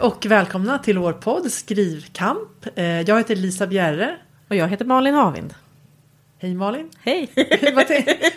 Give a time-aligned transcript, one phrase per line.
[0.00, 2.66] och välkomna till vår podd Skrivkamp.
[2.74, 4.16] Eh, jag heter Lisa Bjerre.
[4.48, 5.54] Och jag heter Malin Havind.
[6.40, 6.88] Hej Malin.
[7.02, 7.28] Hej!
[7.74, 7.86] vad,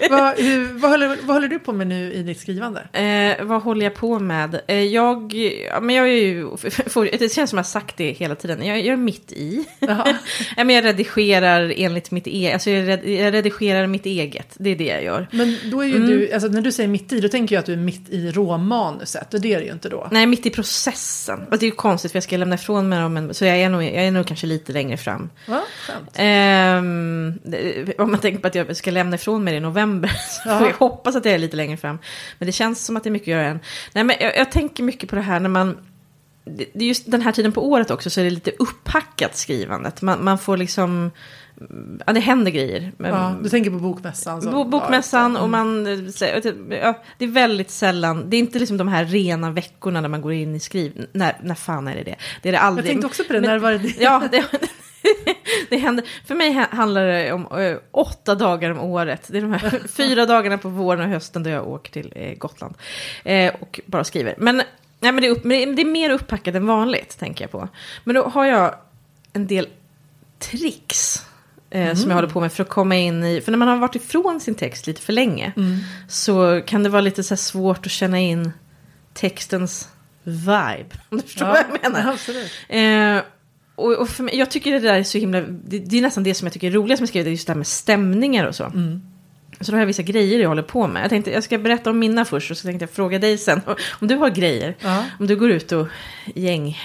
[0.10, 2.88] vad, hur, vad, håller, vad håller du på med nu i ditt skrivande?
[2.94, 4.62] eh, vad håller jag på med?
[4.68, 5.34] Eh, jag,
[5.70, 8.66] ja, men jag är ju, får, det känns som jag har sagt det hela tiden.
[8.66, 9.66] Jag, jag är mitt i.
[9.80, 14.48] Ja, men jag redigerar enligt mitt eget, alltså jag, red, jag redigerar mitt eget.
[14.60, 15.28] Det är det jag gör.
[15.32, 17.66] Men då är ju du, alltså när du säger mitt i, då tänker jag att
[17.66, 19.34] du är mitt i råmanuset.
[19.34, 20.08] Och det är det ju inte då.
[20.12, 21.40] Nej, mitt i processen.
[21.52, 23.70] Och det är ju konstigt för jag ska lämna ifrån mig dem, så jag är,
[23.70, 25.30] nog, jag är nog kanske lite längre fram.
[25.48, 25.62] Va?
[25.88, 26.14] Skönt.
[27.44, 30.08] Det- om man tänker på att jag ska lämna ifrån mig det i november.
[30.44, 30.58] Så Ja.
[30.60, 32.00] får jag hoppas att jag är lite längre fram.
[32.40, 33.60] Men det känns som att det är mycket att göra än.
[33.94, 35.78] Nej, men jag, jag tänker mycket på det här när man...
[36.46, 39.38] Det det är just den här tiden på året också så är det lite upphackat
[39.38, 40.02] skrivandet.
[40.02, 41.12] Man, man får liksom...
[42.06, 42.92] Ja, det händer grejer.
[42.98, 44.52] Ja, du tänker på bokmässan.
[44.52, 46.26] Bo- Bokmässan och man, så-
[46.70, 50.22] ja, det är väldigt sällan, det är inte liksom de här rena veckorna när man
[50.22, 52.16] går in i skriv, när, när fan är det det?
[52.42, 52.86] Det är det aldrig.
[52.86, 53.94] Jag tänkte också på det, Men- när var det det?
[54.00, 54.46] Ja, det,
[55.72, 56.06] det händer.
[56.26, 59.24] För mig ha- handlar det om eh, åtta dagar om året.
[59.28, 62.34] Det är de här fyra dagarna på våren och hösten då jag åker till eh,
[62.34, 62.76] Gotland.
[63.24, 64.36] Eh, och bara skriver.
[64.38, 64.66] Men, nej,
[65.12, 67.68] men, det är upp, men det är mer upppackat än vanligt, tänker jag på.
[68.04, 68.76] Men då har jag
[69.34, 69.68] en del
[70.40, 71.26] tricks.
[71.70, 73.78] Eh, Som jag håller på med för att komma in i, för när man har
[73.78, 75.54] varit ifrån sin text lite för länge.
[76.10, 78.52] Så kan det vara lite så svårt att känna in
[79.14, 79.90] textens
[80.24, 80.86] vibe.
[81.10, 82.12] Om du förstår vad jag menar.
[82.14, 82.52] Absolut.
[82.70, 83.18] Eh,
[83.76, 86.34] och, och mig, jag tycker det där är så himla, det, det är nästan det
[86.34, 88.56] som jag tycker är roligast med skrivet, det är just det här med stämningar och
[88.56, 88.64] så.
[88.64, 89.02] Mm.
[89.62, 91.04] Så då har jag vissa grejer jag håller på med.
[91.04, 93.62] Jag tänkte jag ska berätta om mina först och så tänkte jag fråga dig sen
[94.00, 94.76] om du har grejer.
[94.80, 95.06] Ja.
[95.20, 95.88] Om du går ut och
[96.36, 96.78] gäng,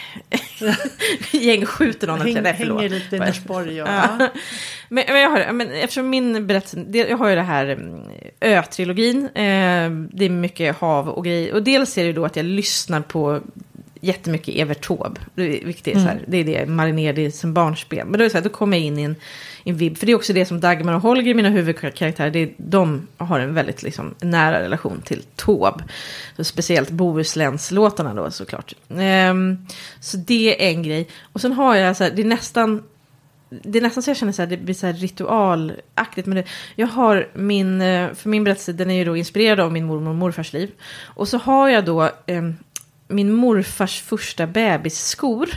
[1.31, 2.20] gängskjuter någon.
[2.20, 2.81] Häng, Nej, förlåt.
[2.83, 3.77] hänger lite i Norsborg.
[3.77, 3.87] Ja.
[3.87, 4.28] ja.
[4.89, 8.03] Men, men, jag har, men eftersom min berättelse, jag har ju det här mm,
[8.41, 11.55] Ö-trilogin, eh, det är mycket hav och grejer.
[11.55, 13.41] Och dels är det då att jag lyssnar på
[14.01, 18.07] jättemycket Evert Taube, vilket är så här, det är det, marinerad i som barnspel.
[18.07, 19.17] Men då är så här, då kommer jag in i en,
[19.65, 22.39] i en vibb, för det är också det som Dagmar och Holger, mina huvudkaraktärer, det
[22.39, 25.84] är, de har en väldigt liksom, nära relation till Taube.
[26.37, 28.75] Så speciellt Bohusläns-låtarna då såklart.
[28.99, 29.67] Ehm,
[30.01, 31.09] så det är en grej.
[31.33, 32.83] Och sen har jag så här, det är nästan
[33.49, 36.27] det är nästan så jag känner så här, det blir så här ritualaktigt.
[36.27, 39.73] Men det, jag har min, eh, för min berättelse, den är ju då inspirerad av
[39.73, 40.71] min mormor och morfars liv.
[41.05, 42.43] Och så har jag då eh,
[43.09, 45.49] min morfars första bebisskor.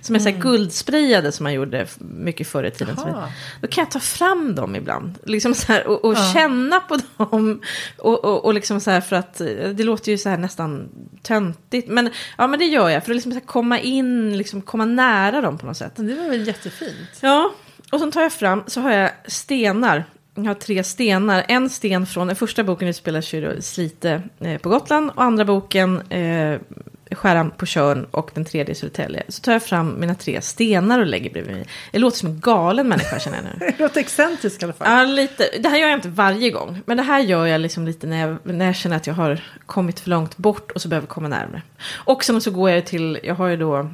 [0.00, 2.96] Som är så här guldsprayade som man gjorde mycket förr i tiden.
[2.98, 3.28] Jaha.
[3.60, 5.18] Då kan jag ta fram dem ibland.
[5.24, 6.32] Liksom så här, och och Ja.
[6.34, 7.60] känna på dem.
[7.96, 9.34] Och, och, och liksom så här för att,
[9.74, 10.88] det låter ju så här nästan
[11.22, 11.88] töntigt.
[11.88, 15.40] Men, ja, men det gör jag för att liksom så komma in, liksom komma nära
[15.40, 15.92] dem på något sätt.
[15.96, 17.08] Det var väl jättefint.
[17.20, 17.54] Ja,
[17.92, 20.04] och sen tar jag fram, så har jag stenar.
[20.34, 21.44] Jag har tre stenar.
[21.48, 25.10] En sten från, den första boken utspelar sig i Slite eh, på Gotland.
[25.14, 26.58] Och andra boken, eh,
[27.10, 29.22] Skäran på Tjörn och den tredje i Södertälje.
[29.28, 31.66] Så tar jag fram mina tre stenar och lägger bredvid mig.
[31.92, 33.66] Jag låter som en galen människa känner jag nu.
[33.78, 34.88] Det låter excentriskt i alla fall.
[34.90, 35.44] Ja, lite.
[35.60, 36.80] Det här gör jag inte varje gång.
[36.86, 39.44] Men det här gör jag liksom lite när jag, när jag känner att jag har
[39.66, 41.62] kommit för långt bort och så behöver komma närmare.
[41.94, 43.90] Och sen så går jag till, jag har ju då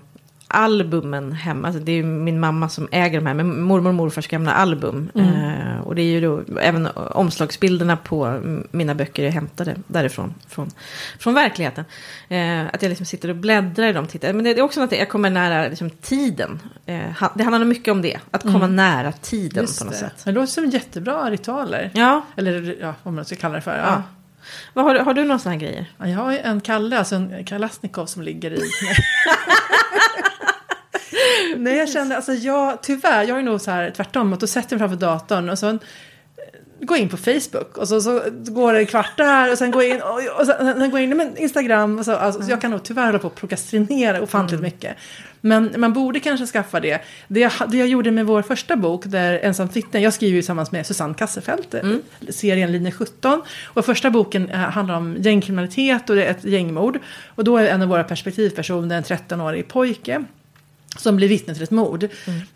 [0.51, 1.69] albumen hemma.
[1.69, 4.53] Alltså det är ju min mamma som äger de här, med mormor och morfars gamla
[4.53, 5.11] album.
[5.15, 10.35] Eh, och det är ju då, även omslagsbilderna på mm, mina böcker är hämtade därifrån,
[10.49, 10.71] från,
[11.19, 11.85] från verkligheten.
[12.29, 14.07] Eh, att jag liksom sitter och bläddrar i dem.
[14.07, 14.33] Tittar.
[14.33, 16.61] Men det är också något, jag kommer nära liksom, tiden.
[16.87, 19.99] Eh, det handlar mycket om det, att komma nära tiden Just på något det.
[19.99, 20.23] sätt.
[20.25, 21.91] Det låter som jättebra ritualer.
[21.95, 23.77] Ja, Eller ja, vad man ska kalla det för.
[23.79, 23.85] Ja.
[23.87, 24.03] Ja.
[24.75, 25.87] Vad har, du- har du några sådana här grejer?
[25.99, 28.61] Ja, jag har en Kalle, alltså en Kalasnikov som ligger i.
[31.57, 34.77] Nej, jag kände, alltså jag, tyvärr, jag är nog så här tvärtom, att då sätter
[34.77, 35.79] jag mig framför datorn och så
[36.81, 39.71] går jag in på Facebook och så, så går det en kvart där och sen
[39.71, 42.51] går jag in och, och sen, sen går in men Instagram och så, alltså, så
[42.51, 44.97] jag kan nog tyvärr hålla på att prokrastinera ofantligt mycket.
[45.41, 47.01] Men man borde kanske skaffa det.
[47.29, 50.41] Det jag, det jag gjorde med vår första bok, där Ensam vittne, jag skriver ju
[50.41, 51.75] tillsammans med Susanne Kasselfelt,
[52.29, 53.43] serien Linje 17.
[53.65, 56.99] Och första boken eh, handlar om gängkriminalitet och det är ett gängmord.
[57.35, 60.25] Och då är en av våra perspektivpersoner en 13-årig pojke
[60.97, 62.09] som blir vittne till ett mord.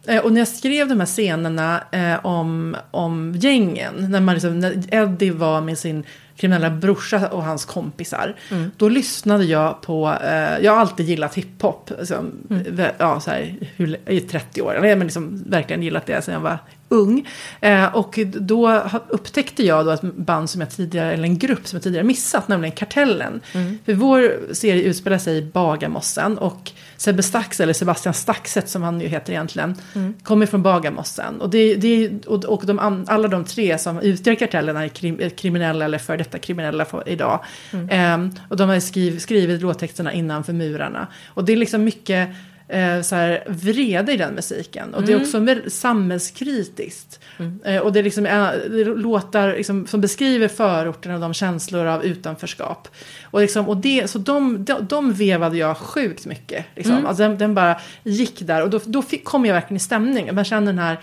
[0.07, 4.61] Eh, och när jag skrev de här scenerna eh, om, om gängen, när, man liksom,
[4.61, 6.05] när Eddie var med sin
[6.37, 8.35] kriminella brorsa och hans kompisar,
[8.77, 13.55] då lyssnade jag på, eh, jag har alltid gillat hiphop, alltså, vä- ja, så här,
[13.77, 16.59] hur, i 30 år, men liksom verkligen gillat det sedan jag var
[16.89, 17.29] ung.
[17.61, 21.77] Eh, och då upptäckte jag då ett band som jag tidigare, eller en grupp som
[21.77, 23.41] jag tidigare missat, nämligen Kartellen.
[23.85, 29.01] För vår serie utspelar sig i Bagarmossen och Sebbe Stax, eller Sebastian Staxet som han
[29.01, 29.75] ju heter egentligen,
[30.23, 31.41] kommer från Bagarmossen.
[31.41, 35.29] Och, det, det, och, och de, alla de tre som utgör Kartellen är krim, är
[35.29, 37.45] kriminella eller för detta kriminella för, idag.
[37.91, 41.07] Ehm, och de har skriv, skrivit låttexterna innanför murarna.
[41.27, 42.29] Och det är liksom mycket
[42.69, 44.95] eh, så här, vrede i den musiken.
[44.95, 47.21] Och det är också mer samhällskritiskt.
[47.65, 51.87] Eh, och det är liksom eh, det låtar liksom, som beskriver förorten och de känslor
[51.87, 52.89] av utanförskap.
[53.23, 56.65] Och, liksom, och det, så de, de, de vevade jag sjukt mycket.
[56.77, 57.07] Liksom.
[57.07, 60.35] Alltså, den, den bara gick där och då, då fick, kom jag verkligen i stämning.
[60.35, 60.99] Man känner den här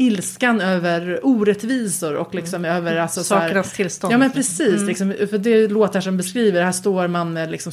[0.00, 4.12] ilskan över orättvisor och liksom över alltså, så här- Sakernas tillstånd.
[4.14, 7.72] Ja men precis, liksom, för det låtar som beskriver, här står man med liksom,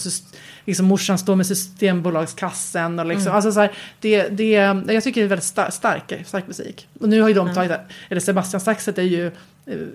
[0.65, 4.51] liksom morsan står med systembolagskassen och liksom, alltså så här, det, det,
[4.87, 6.87] jag tycker det är väldigt star- stark, stark musik.
[6.99, 7.71] Och nu har ju de tagit,
[8.09, 9.31] eller Sebastian Saxet är ju eh,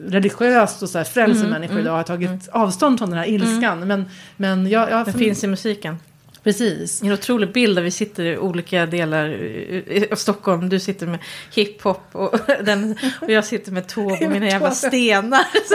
[0.08, 3.87] religiöst och så här frälser människor idag har tagit avstånd från den här ilskan.
[3.88, 4.05] Men,
[4.37, 5.96] men jag, jag Den finns i musiken.
[6.44, 7.03] Precis.
[7.03, 10.69] En otrolig bild där vi sitter i olika delar i- av Stockholm.
[10.69, 11.19] Du sitter med
[11.55, 12.35] hiphop och,
[12.65, 15.44] den, och jag sitter med tåg och mina jävla stenar.
[15.69, 15.75] Så,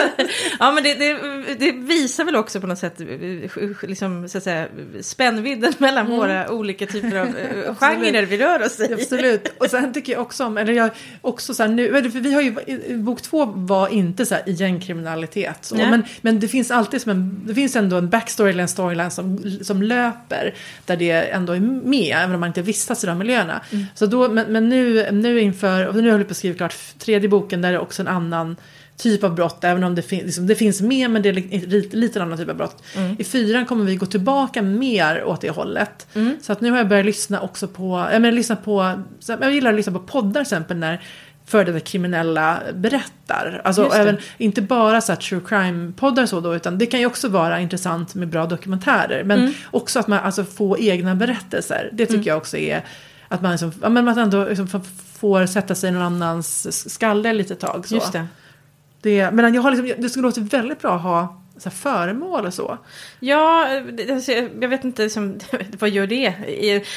[0.60, 1.14] ja, men det, det,
[1.60, 3.00] det visar väl också på något sätt
[3.81, 4.68] liksom, så att säga,
[5.02, 8.94] spännvidden mellan våra olika typer av eh, genrer vi rör oss i.
[8.94, 9.54] Absolut.
[9.60, 10.90] Och sen tycker jag också om, eller jag
[11.22, 14.36] också så här nu, för vi har ju, i- i bok två var inte så
[14.36, 15.58] här gängkriminalitet.
[15.66, 18.68] Så, men, men det finns alltid som en, det finns ändå en backstory eller en
[18.69, 20.54] storyline som, som löper.
[20.86, 23.62] Där det ändå är med, även om man inte vistas i de miljöerna.
[23.95, 26.75] Så då, men, men nu, nu inför, och nu håller jag på att skriva klart
[27.00, 28.56] tredje boken där det är också en annan
[28.98, 31.63] typ av brott, även om det, fin- liksom, det finns med, men det är li-
[31.68, 32.83] lite, lite annan typ av brott.
[33.19, 36.07] I fyran kommer vi gå tillbaka mer åt det hållet.
[36.42, 39.69] Så att nu har jag börjat lyssna också på, jag menar lyssna på, jag gillar
[39.71, 41.01] att lyssna på poddar till exempel när
[41.47, 43.61] före detta kriminella berättar.
[43.63, 47.59] Alltså även, inte bara så true crime-poddar så då, utan det kan ju också vara
[47.59, 49.23] intressant med bra dokumentärer.
[49.23, 49.53] Men Mm.
[49.71, 51.89] också att man alltså får egna berättelser.
[51.94, 52.83] Det tycker jag också är
[53.27, 57.33] att man, liksom, ja, men man ändå liksom får- sätta sig i någon annans skalle
[57.33, 57.88] lite tag.
[57.88, 57.95] Så.
[57.95, 58.27] Just det.
[59.01, 62.53] Det, men jag har liksom, det skulle låta väldigt bra att ha så föremål och
[62.53, 62.77] så.
[63.19, 63.67] Ja,
[64.11, 65.39] alltså, jag vet inte liksom,
[65.79, 66.33] vad gör det?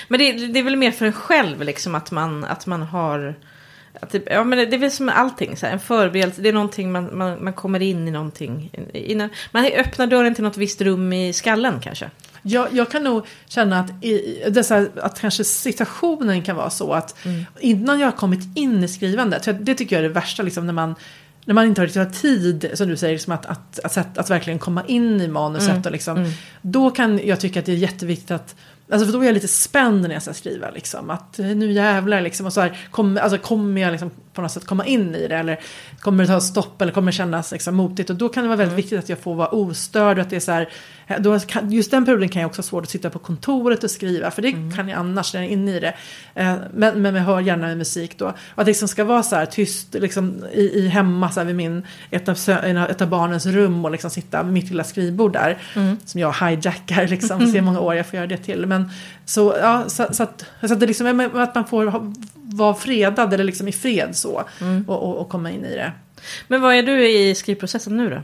[0.09, 3.35] Men det, det är väl mer för en själv liksom att man, att man har...
[4.11, 6.93] Det, ja, men det, är väl som allting, så här, en förberedelse, det är någonting
[6.93, 8.71] man, man, man kommer in i någonting.
[8.93, 12.11] Innan, man öppnar dörren till något visst rum i skallen kanske.
[12.43, 17.19] Jag, jag kan nog känna att, i, här, att kanske situationen kan vara så att
[17.61, 20.67] innan jag har kommit in i skrivandet, för det tycker jag är det värsta liksom,
[20.67, 20.95] när man
[21.45, 24.31] när man inte har riktigt har tid, som du säger, liksom att, att, att, att,
[24.31, 25.87] verkligen komma in i manuset.
[25.87, 26.33] Och liksom,
[26.63, 28.55] Då kan jag tycka att det är jätteviktigt att
[28.91, 30.71] Alltså för då är jag lite spänd när jag ska skriva.
[30.71, 32.47] Liksom, att nu jävlar liksom.
[32.47, 34.11] Och så här, kom, alltså, kommer jag liksom
[34.41, 35.37] på något sätt komma in i det?
[35.37, 35.61] Eller
[36.01, 36.83] kommer det ta stopp?
[36.83, 38.11] Eller kommer det kännas liksom, motigt?
[38.11, 40.19] Och då kan det vara väldigt viktigt att jag får vara ostörd.
[40.19, 40.69] Och att det är så här,
[41.07, 43.85] eh, då kan, just den perioden kan jag också ha svårt att sitta på kontoret
[43.85, 44.31] och skriva.
[44.31, 45.95] För det kan jag annars när jag är inne i det.
[46.35, 48.27] Eh, men, men jag hör gärna med musik då.
[48.27, 51.47] Och att det liksom ska vara så här tyst liksom, i, i hemma så här,
[51.47, 52.37] vid min, ett, av,
[52.91, 53.85] ett av barnens rum.
[53.85, 55.59] Och liksom sitta vid mitt lilla skrivbord där.
[56.05, 57.47] Som jag hijackar liksom.
[57.47, 58.67] Se hur många år jag får göra det till.
[58.67, 58.91] Men
[59.25, 63.45] så, ja, så, så, att, så att, det liksom, att man får vara fredad eller
[63.45, 64.30] liksom i fred så.
[64.87, 65.93] Och, och, och komma in i det.
[66.49, 68.23] Men vad är du i skrivprocessen nu då?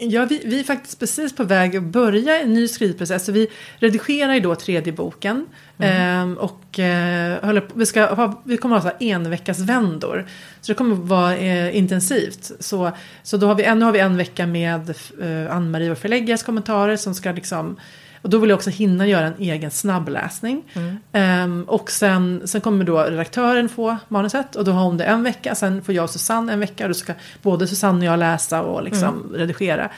[0.00, 3.24] Ja, vi, vi är faktiskt precis på väg att börja en ny skrivprocess.
[3.24, 3.48] Så vi
[3.78, 5.46] redigerar ju då tredje boken.
[6.38, 10.26] Och eh, håller på, vi, ska ha, vi kommer att ha så en veckas vändor.
[10.60, 12.50] Så det kommer att vara eh, intensivt.
[12.60, 15.98] Så, så då har vi, en, nu har vi en vecka med eh, Ann-Marie och
[15.98, 17.76] förläggares kommentarer som ska liksom
[18.22, 20.62] och då vill jag också hinna göra en egen snabbläsning.
[21.12, 25.22] Ehm, och sen, sen kommer då redaktören få manuset och då har hon det en
[25.22, 25.54] vecka.
[25.54, 28.62] Sen får jag och Susanne en vecka och då ska både Susanne och jag läsa
[28.62, 29.90] och liksom redigera.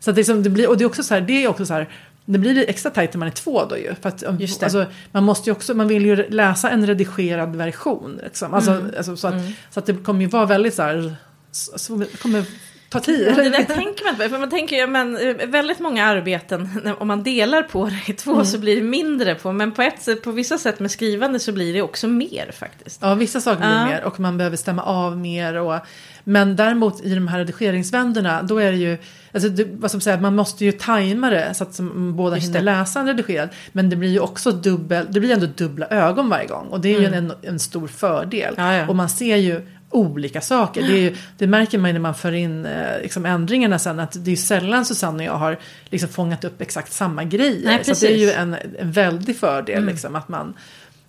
[0.00, 1.66] Så att det, liksom, det blir, och det är också så här, det är också
[1.66, 1.88] så här,
[2.24, 3.94] det blir extra tajt när man är två då ju.
[4.00, 4.22] För att.
[4.62, 8.20] Alltså, man måste ju också, man vill ju läsa en redigerad version.
[8.24, 8.54] Liksom.
[8.54, 9.34] Alltså, alltså, så, att,
[9.70, 11.14] så att det kommer ju vara väldigt så här,
[11.52, 12.44] så, kommer
[12.90, 13.28] ta tid.
[13.36, 14.28] Ja, det där tänker man inte.
[14.28, 16.68] För man tänker ju, men eh, väldigt många arbeten,
[16.98, 19.52] om man delar på det i två så blir det mindre på.
[19.52, 23.00] Men på, ett, sätt- på vissa sätt med skrivande så blir det också mer faktiskt.
[23.02, 23.86] Ja, vissa saker blir Ja.
[23.86, 25.54] mer och man behöver stämma av mer.
[25.56, 25.80] Och,
[26.24, 28.98] men däremot i de här redigeringsvänderna, då är det ju,
[29.34, 32.46] alltså det, vad som säger, man måste ju tajma det så att som båda Just
[32.48, 32.64] hinner det.
[32.64, 33.48] läsa en redigerad.
[33.72, 36.94] Men det blir ju också dubbel, det blir ändå dubbla ögon varje gång och det
[36.94, 38.54] är ju en, en stor fördel.
[38.56, 38.72] Mm.
[38.74, 38.88] Ja.
[38.88, 40.82] Och man ser ju olika saker.
[40.82, 44.24] Det, ju, det märker man ju när man för in eh, liksom ändringarna sen att
[44.24, 47.64] det är sällan Susanne och jag har liksom fångat upp exakt samma grejer.
[47.64, 49.88] Nej, så det är ju en, en väldig fördel Mm.
[49.88, 50.54] liksom att man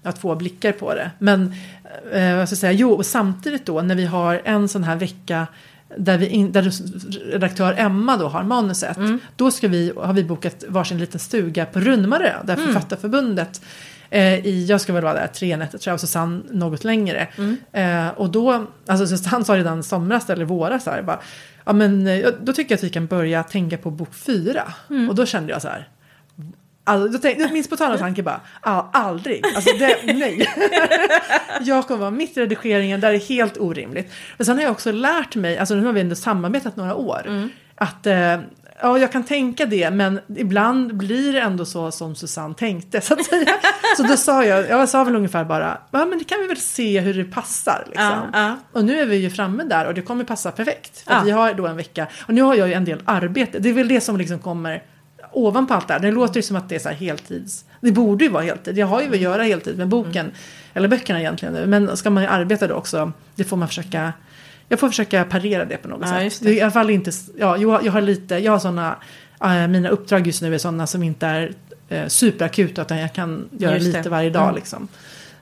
[0.04, 1.12] har två blickar på det.
[1.20, 1.54] Men
[2.14, 4.96] eh, vad ska jag säga, jo, och samtidigt då när vi har en sån här
[4.96, 5.48] vecka
[5.98, 6.72] där, vi in, där
[7.32, 8.98] redaktör Emma då har manuset.
[8.98, 9.20] Mm.
[9.36, 12.68] Då ska vi, har vi bokat varsin liten stuga på Runmarö där Mm.
[12.68, 13.62] Författarförbundet
[14.12, 17.28] eh, i, jag ska väl vara där tre nätter tror jag och Susanne något längre.
[17.38, 17.58] Mm.
[17.72, 21.20] Eh, och då, alltså Susanne sa redan somras eller våras så här, bara,
[21.66, 24.74] ja men eh, då tycker jag att vi kan börja tänka på bok fyra.
[24.90, 25.10] Mm.
[25.10, 25.90] Och då kände jag så här,
[26.84, 29.46] Alltså, då tänkte, min spontana tanke bara, ah, aldrig.
[29.56, 30.50] Alltså det, nej.
[31.62, 34.12] jag kommer vara mitt i redigeringen, där är helt orimligt.
[34.38, 37.50] Men sen har jag också lärt mig, alltså nu har vi ändå samarbetat några år,
[37.76, 38.40] att eh,
[38.82, 43.02] ja, jag kan tänka det, men ibland blir det ändå så som Susanne tänkte.
[43.02, 43.54] Så, att säga.
[43.98, 46.58] så då sa jag, jag sa väl ungefär bara, ja men det kan vi väl
[46.58, 47.84] se hur det passar.
[47.88, 48.06] Liksom.
[48.06, 48.58] Ja, ja.
[48.72, 51.04] Och nu är vi ju framme där och det kommer passa perfekt.
[51.08, 51.22] Ja.
[51.26, 53.74] vi har då en vecka, och nu har jag ju en del arbete, det är
[53.74, 54.84] väl det som liksom kommer
[55.32, 56.00] ovanpå allt det här.
[56.00, 58.78] Det låter ju som att det är så här heltids, det borde ju vara heltid.
[58.78, 60.32] Jag har ju att göra heltid med boken,
[60.74, 61.66] eller böckerna egentligen nu.
[61.66, 64.14] Men ska man ju arbeta då också, det får man försöka
[64.72, 66.40] jag får försöka parera det på något Ja, sätt.
[66.42, 66.50] det.
[66.50, 68.96] Det I alla fall inte, ja, jag, har lite, jag har sådana,
[69.44, 71.54] äh, mina uppdrag just nu är sådana som inte är
[71.90, 73.98] äh, superakuta utan jag kan göra Just det.
[73.98, 74.56] lite varje dag Mm.
[74.56, 74.88] liksom.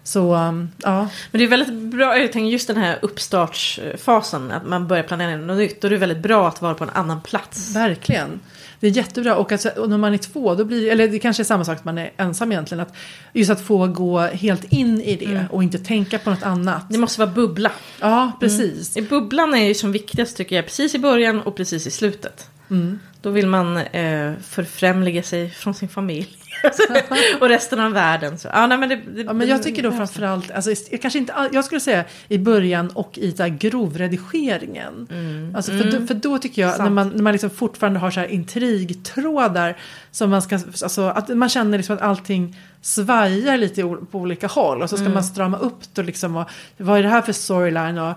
[0.04, 1.08] Så, um, ja.
[1.32, 5.38] Men det är väldigt bra, jag tänker just den här uppstartsfasen, att man börjar planera
[5.38, 5.82] något nytt.
[5.82, 7.76] Då är det väldigt bra att vara på en annan plats.
[7.76, 8.40] Verkligen.
[8.80, 9.36] Det är jättebra.
[9.36, 11.78] Och, alltså, och när man är två, då blir eller det kanske är samma sak
[11.78, 12.80] att man är ensam egentligen.
[12.80, 12.94] Att
[13.34, 16.86] just att få gå helt in i det och inte tänka på något annat.
[16.90, 17.72] Det måste vara bubbla.
[18.00, 18.98] Ja, precis.
[18.98, 22.50] I bubblan är ju som viktigast tycker jag, precis i början och precis i slutet.
[22.70, 23.00] Mm.
[23.22, 26.39] Då vill man eh, förfrämliga sig från sin familj.
[27.40, 28.38] och resten av världen.
[28.38, 31.02] Så, ja, nej, men det, det, Ja, men jag tycker då det- framförallt, alltså, jag,
[31.02, 35.08] kanske inte, jag skulle säga i början och i så här grovredigeringen.
[35.56, 36.92] Alltså, för, då, för då tycker jag, när Sant.
[36.92, 39.78] man, när man liksom fortfarande har så här intrigtrådar,
[40.12, 44.82] som man ska, alltså, att man känner liksom att allting svajar lite på olika håll
[44.82, 47.98] och så ska man strama upp det liksom, och, vad är det här för storyline
[47.98, 48.16] och,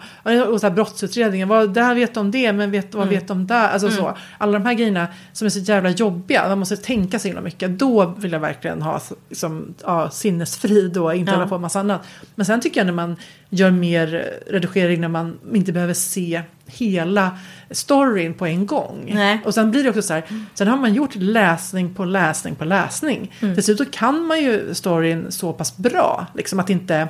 [0.53, 3.69] och så här brottsutredningen, vad, där vet de det men vet, vad vet de där,
[3.69, 4.17] alltså så.
[4.39, 7.71] Alla de här grejerna som är så jävla jobbiga, man måste tänka så himla mycket,
[7.79, 11.37] då vill jag verkligen ha liksom, ja, sinnesfrid och inte Ja.
[11.37, 12.03] hålla på med massa annat.
[12.35, 13.17] Men sen tycker jag när man
[13.51, 17.39] gör mer redigering när man inte behöver se hela
[17.71, 19.11] storyn på en gång.
[19.15, 19.41] Nej.
[19.45, 20.25] Och sen blir det också så här,
[20.55, 23.33] sen har man gjort läsning på läsning på läsning.
[23.41, 23.55] Mm.
[23.55, 27.09] Dessutom kan man ju storyn så pass bra, liksom att inte,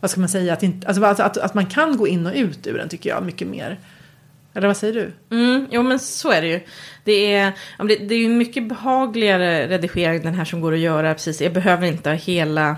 [0.00, 2.32] vad ska man säga, att, inte, alltså att, att, att man kan gå in och
[2.34, 3.78] ut ur den tycker jag mycket mer.
[4.56, 5.36] Eller vad säger du?
[5.36, 6.60] Mm, jo men så är det ju.
[7.04, 7.52] Det är,
[8.08, 11.14] det, är ju mycket behagligare redigering den här som går att göra.
[11.14, 12.76] Precis, jag behöver inte ha hela...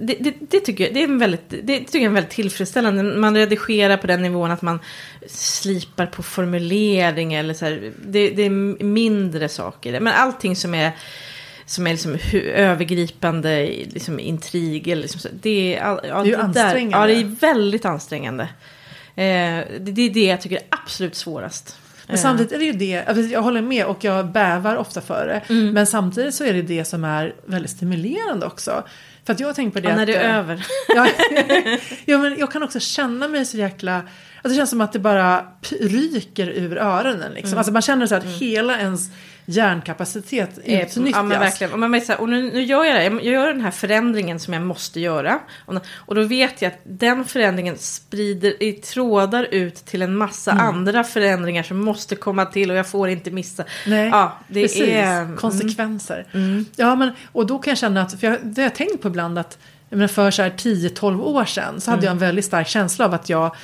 [0.00, 3.02] Det, det, det, tycker jag, det, är en väldigt, det tycker jag är väldigt tillfredsställande.
[3.02, 4.80] Man redigerar på den nivån att man
[5.26, 7.92] slipar på formulering eller så här.
[8.06, 8.50] Det, det är
[8.84, 10.00] mindre saker.
[10.00, 10.92] Men allting som är
[11.66, 12.18] som är liksom
[12.54, 14.88] övergripande liksom intrig.
[14.88, 16.96] Eller liksom det, är, all- ja, Det är ju där- ansträngande.
[16.98, 18.48] Ja, det är väldigt ansträngande.
[19.18, 21.76] Eh, det, är det jag tycker är absolut svårast.
[22.06, 25.00] Men Eh, samtidigt är det ju det, alltså jag håller med och jag bävar ofta
[25.00, 25.54] för det.
[25.54, 25.74] Mm.
[25.74, 28.84] Men samtidigt så är det det som är väldigt stimulerande också.
[29.24, 30.66] För att jag tänker på det ja, när det är eh, över.
[30.94, 31.08] Ja,
[32.04, 33.96] ja, men jag kan också känna mig så jäkla...
[33.96, 35.46] Alltså det känns som att det bara
[35.80, 37.32] ryker ur öronen.
[37.32, 37.48] Liksom.
[37.48, 37.58] Mm.
[37.58, 39.10] Alltså man känner så att hela ens
[39.48, 41.16] hjärnkapacitet Eh, utnyttjas.
[41.16, 41.72] Ja men verkligen.
[41.72, 43.04] Och, man vet så här, och nu, nu gör jag det.
[43.04, 45.38] Jag gör den här förändringen som jag måste göra.
[46.06, 50.66] Och, då vet jag att den förändringen sprider i trådar ut till en massa Mm.
[50.66, 53.64] andra förändringar som måste komma till och jag får inte missa.
[53.86, 54.82] Nej, ja, det precis.
[54.82, 55.22] är...
[55.22, 55.36] mm.
[55.36, 56.26] Konsekvenser.
[56.76, 59.08] Ja, men, och då kan jag känna att, för jag, det har jag tänkt på
[59.08, 59.58] ibland att
[59.90, 63.14] menar, för så här 10-12 år sedan så hade jag en väldigt stark känsla av
[63.14, 63.56] att jag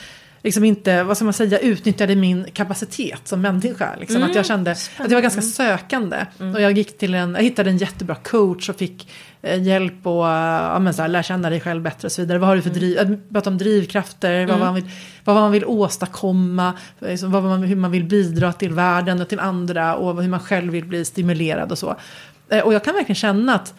[0.44, 3.96] liksom inte, vad ska man säga, utnyttjade min kapacitet som människa.
[4.00, 4.22] Liksom.
[4.22, 6.26] Att jag kände att jag var ganska sökande.
[6.54, 10.24] Och jag gick till en, jag hittade en jättebra coach och fick eh, hjälp och
[10.24, 12.38] ja, men så här, lära känna dig själv bättre och så vidare.
[12.38, 14.90] Vad har du för driv, att prata om drivkrafter, vad, man vill,
[15.24, 19.40] vad man vill åstadkomma, liksom, vad man, hur man vill bidra till världen och till
[19.40, 21.96] andra och hur man själv vill bli stimulerad och så.
[22.48, 23.74] Eh, Och jag kan verkligen känna att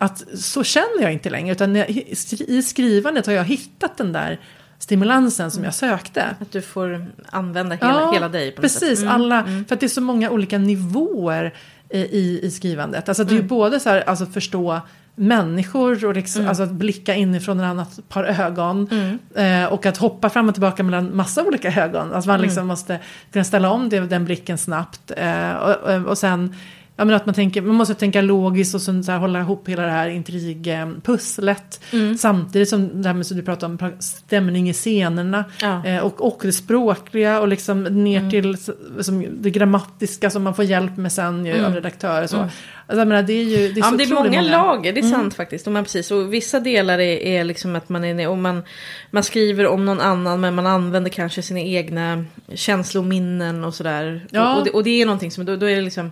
[0.00, 1.52] att så känner jag inte längre.
[1.52, 4.40] Utan i skrivandet har jag hittat den där
[4.78, 6.24] stimulansen som jag sökte.
[6.40, 9.02] Att du får använda hela, hela dig på något precis.
[9.02, 9.14] Mm.
[9.14, 11.54] Alla, För att det är så många olika nivåer
[11.90, 13.08] i, i, skrivandet.
[13.08, 14.80] Alltså det är ju både så här, alltså förstå
[15.18, 18.88] människor och liksom, alltså att blicka inifrån ett annat par ögon.
[19.34, 22.12] Eh, och att hoppa fram och tillbaka mellan massa olika ögon.
[22.12, 22.98] Alltså man liksom måste
[23.32, 25.12] kunna ställa om det, den blicken snabbt.
[25.16, 26.54] Eh, och- och sen
[26.98, 29.68] Ja, men att man, tänker, man måste tänka logiskt och så, så här, hålla ihop
[29.68, 31.80] hela det här intrigpusslet.
[31.92, 32.18] Mm.
[32.18, 35.44] Samtidigt som det här med som du pratar om stämning i scenerna.
[35.62, 35.86] Ja.
[35.86, 38.30] Eh, och, och det språkliga och liksom ner Mm.
[38.30, 38.56] till
[39.00, 41.64] som det grammatiska som man får hjälp med sen ju, Mm.
[41.64, 42.26] av redaktörer.
[42.26, 42.36] Så.
[42.36, 45.00] Alltså, jag menar, det är ju det är Ja, det är otroligt många, lager, det
[45.00, 45.66] är sant faktiskt.
[45.66, 48.62] Och, man, precis, och vissa delar är, är liksom att man, är, och man,
[49.10, 52.24] man skriver om någon annan men man använder kanske sina egna
[52.54, 54.26] känslominnen och sådär.
[54.30, 54.52] Ja.
[54.52, 56.10] Och, och, det, och det är någonting som, då, då är det liksom,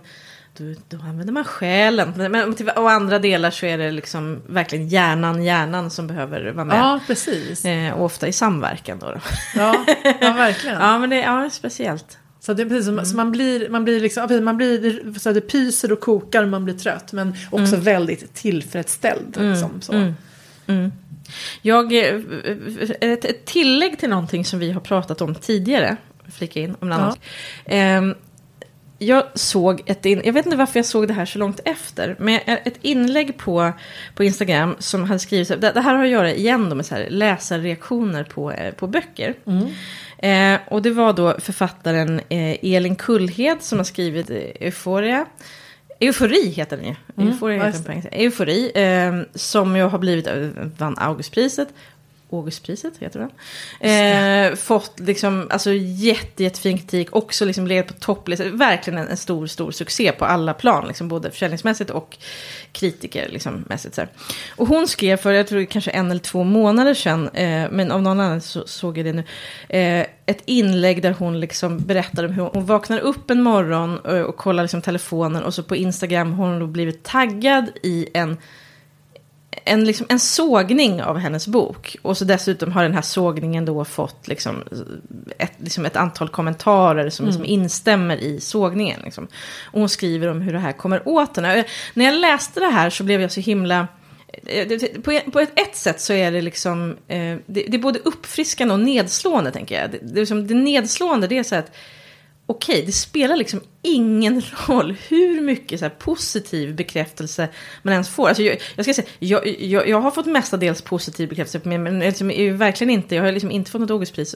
[0.57, 2.13] då, då använder man själen.
[2.31, 6.65] Men till, och andra delar så är det liksom verkligen hjärnan, hjärnan som behöver vara
[6.65, 6.77] med.
[6.77, 7.65] Ja, precis.
[7.65, 9.11] Eh, och ofta i samverkan då.
[9.11, 9.19] då.
[9.55, 9.85] Ja,
[10.21, 10.77] ja verkligen.
[10.81, 12.17] Ja, men det ja, är speciellt.
[12.39, 15.31] Så det är precis som, så man blir, man blir liksom, ja, man blir, så
[15.31, 17.11] det pyser och kokar, man blir trött.
[17.13, 19.37] Men också väldigt tillfredsställd.
[19.39, 20.13] Liksom, så.
[21.61, 22.21] Jag, eh,
[23.01, 25.97] ett, ett tillägg till någonting som vi har pratat om tidigare,
[26.31, 27.11] flika in om annan Ja.
[27.11, 27.19] sak.
[28.97, 32.15] Jag såg ett in, jag vet inte varför jag såg det här så långt efter,
[32.19, 33.71] men ett inlägg på,
[34.15, 36.95] på Instagram som hade skrivits, det, det här har att göra igen då med så
[36.95, 39.33] här läsarreaktioner på, eh, på böcker.
[40.17, 45.25] Eh, och det var då författaren eh, Elin Kullhed som har skrivit eh, Euphoria.
[45.99, 46.95] Eufori heter den ju.
[47.27, 48.09] Euphoria ja, heter den på engelska.
[48.09, 51.67] Eufori, eh, som ju har blivit, eh, vann Augustpriset.
[52.31, 53.29] Augustpriset heter
[53.79, 53.89] det.
[53.89, 58.57] Eh, fått liksom, alltså jätte, jättefin kritik, också liksom legat på topplistan.
[58.57, 62.17] Verkligen en, en stor, stor succé på alla plan, liksom, både försäljningsmässigt och
[62.71, 63.95] kritiker liksom, mässigt.
[63.95, 64.09] Så här.
[64.55, 68.01] Och hon skrev för, jag tror kanske en eller två månader sedan, eh, men av
[68.01, 69.23] någon annan så såg jag det nu,
[69.69, 74.19] eh, ett inlägg där hon liksom berättade om hur hon vaknar upp en morgon och,
[74.19, 78.37] och kollar liksom telefonen och så på Instagram har hon då blivit taggad i en
[79.63, 81.97] en, liksom, en sågning av hennes bok.
[82.01, 84.63] Och så dessutom har den här sågningen då fått liksom,
[85.37, 89.01] ett, liksom ett antal kommentarer som liksom instämmer i sågningen.
[89.03, 89.27] Liksom.
[89.71, 91.63] Och hon skriver om hur det här kommer åt henne.
[91.93, 93.87] När jag läste det här så blev jag så himla...
[94.45, 94.67] eh,
[95.03, 97.99] På ett, på ett, ett sätt så är det liksom, eh, det, det är både
[97.99, 99.91] uppfriskande och nedslående tänker jag.
[99.91, 101.71] Det, liksom, det nedslående det är så att
[102.47, 107.49] okej, det spelar liksom ingen roll hur mycket så positiv bekräftelse
[107.83, 108.27] man ens får.
[108.27, 111.99] Alltså jag, jag ska säga, jag, jag, jag har fått mestadels positiv bekräftelse mig, men
[111.99, 114.35] liksom, är ju verkligen inte, jag har liksom inte fått något Augustpris.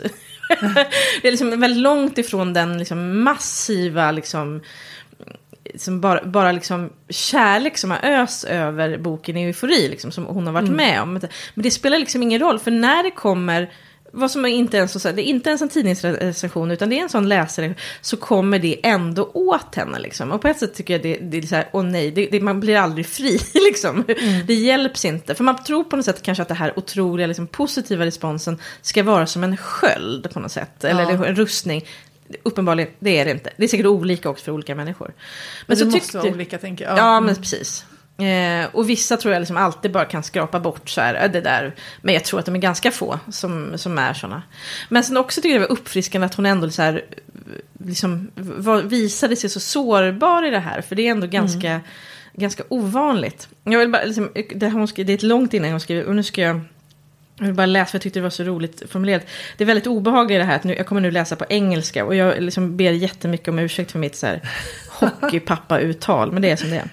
[1.22, 4.62] det är liksom väldigt långt ifrån den liksom massiva, liksom,
[5.76, 10.46] som bara, bara liksom kärlek som har ös över boken i eufori, liksom, som hon
[10.46, 11.14] har varit med om.
[11.14, 13.70] Men det spelar liksom ingen roll, för när det kommer
[14.12, 17.04] vad som är inte ens, så- det är inte ens en tidningsrecension utan det är
[17.04, 20.00] en sån läsare så kommer det ändå åt henne.
[20.00, 20.32] Liksom.
[20.32, 22.42] Och på ett sätt tycker jag det, det är så här, åh nej, det, det,
[22.42, 23.40] man blir aldrig fri.
[23.54, 24.04] Liksom.
[24.48, 25.36] Det hjälps inte.
[25.36, 29.04] För man tror på något sätt kanske att det här otroliga liksom, positiva responsen ska
[29.04, 30.84] vara som en sköld på något sätt.
[30.84, 31.26] Eller Ja.
[31.26, 31.86] en rustning.
[32.44, 33.50] Uppenbarligen, det är det inte.
[33.58, 35.08] Det är säkert olika också för olika människor.
[35.08, 35.16] Men,
[35.68, 36.98] Men det så måste tyckte, vara olika tänker jag.
[36.98, 37.86] Ja, men precis.
[38.20, 41.42] Eh, och vissa tror jag liksom alltid bara kan skrapa bort så här, "Äh, det
[41.42, 41.76] där.
[42.02, 44.44] Men jag tror att de är ganska få som, som är sådana.
[44.90, 47.06] Men sen också tycker jag det var uppfriskande att hon ändå så här,
[47.86, 50.82] liksom, var, visade sig så sårbar i det här.
[50.82, 51.82] För det är ändå ganska,
[52.34, 53.48] ganska ovanligt.
[53.64, 56.16] Jag vill bara, liksom, det, hon skrev, det är ett långt innan hon skriver, och
[56.16, 56.62] nu ska jag
[57.40, 59.26] jag vill bara läsa för jag tyckte det var så roligt formulerat.
[59.58, 62.16] Det är väldigt obehagligt det här att nu, jag kommer nu läsa på engelska och
[62.16, 64.42] jag liksom ber jättemycket om ursäkt för mitt så här
[64.90, 66.90] hockeypappa-uttal, men det är som det är.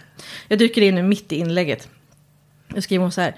[0.49, 1.89] Jag dyker in nu mitt i inlägget.
[2.75, 3.35] Jag skriver hon så här.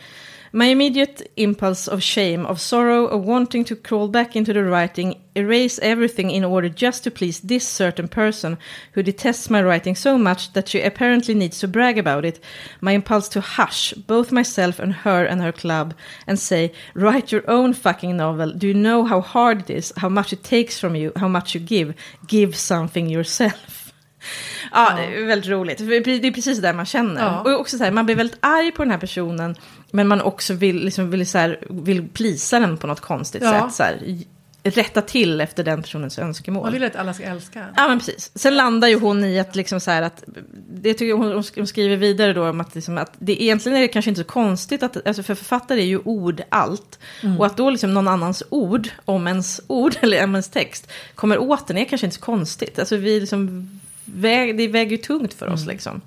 [0.50, 5.20] My immediate impulse of shame, of sorrow, of wanting to crawl back into the writing,
[5.34, 8.56] erase everything in order just to please this certain person
[8.94, 12.40] who detests my writing so much that she apparently needs to brag about it.
[12.80, 15.92] My impulse to hush both myself and her and her club
[16.26, 18.52] and say, write your own fucking novel.
[18.52, 21.54] Do you know how hard it is, how much it takes from you, how much
[21.54, 21.94] you give?
[22.26, 23.87] Give something yourself.
[24.72, 25.78] Ja, är väldigt roligt.
[25.78, 27.22] Det är precis det man känner.
[27.22, 27.40] Ja.
[27.40, 29.56] Och också så här, man blir väldigt arg på den här personen.
[29.90, 33.60] Men man också vill, liksom, vill, så här, vill plisa den på något konstigt Ja.
[33.62, 33.74] sätt.
[33.74, 34.18] Så här,
[34.62, 36.62] rätta till efter den personens önskemål.
[36.62, 37.64] Man vill att alla ska älska.
[37.76, 38.30] Ja men precis.
[38.34, 40.24] Sen landar ju hon i att liksom så här att,
[40.70, 43.78] det tycker hon, hon sk- hon skriver vidare då om att, liksom att det egentligen
[43.78, 46.98] är det kanske inte så konstigt att, alltså för författare är ju ord allt.
[47.38, 51.38] Och att då liksom någon annans ord, om ens ord eller om ens text, kommer
[51.38, 52.78] åt den är kanske inte så konstigt.
[52.78, 53.77] Alltså vi liksom,
[54.14, 56.00] väg, det väger ju tungt för oss liksom.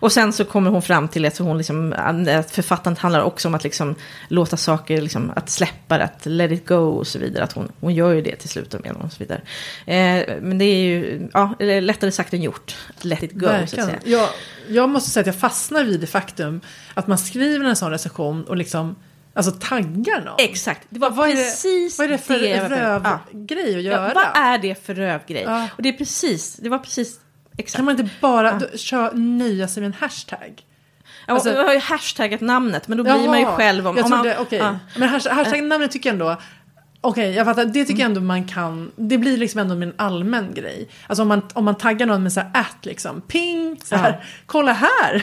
[0.00, 1.94] Och sen så kommer hon fram till att, hon liksom,
[2.36, 3.94] att författandet handlar också om att liksom
[4.28, 7.44] låta saker, liksom, att släppa det, att let it go och så vidare.
[7.44, 9.40] Att hon, hon gör ju det till slut och och så vidare.
[9.86, 12.76] Eh, men det är ju ja, lättare sagt än gjort.
[13.00, 13.98] Let it go så att säga.
[14.04, 14.28] Jag,
[14.68, 16.60] jag måste säga att jag fastnar vid det faktum
[16.94, 18.96] att man skriver en sån recension och liksom
[19.34, 20.34] alltså taggar någon.
[20.38, 23.20] Exakt, det var Vad är det- precis Vad är det för på- Ja.
[23.32, 24.08] rövgrej att göra?
[24.08, 25.42] Ja, vad är det för rövgrej?
[25.42, 25.68] Ja.
[25.76, 27.20] Och det är precis, det var precis
[27.56, 27.76] exakt.
[27.76, 30.62] Kan man inte bara kör, nöja sig med en hashtag?
[31.26, 33.96] Ja, alltså- jag har ju hashtaggat namnet, men då blir man ju Jaha, själv om...
[33.96, 34.58] Jag om man, okej.
[34.58, 34.78] ja.
[34.96, 36.36] Men hashtag, hashtag-namnet tycker jag ändå...
[37.02, 37.64] Okej, jag fattar.
[37.64, 38.90] Det tycker jag ändå man kan...
[38.96, 40.88] Det blir liksom ändå en allmän grej.
[41.06, 43.20] Alltså om man, om man taggar någon med så här att liksom.
[43.20, 43.80] Ping!
[43.84, 44.26] Så här, Ja.
[44.46, 45.22] Kolla här!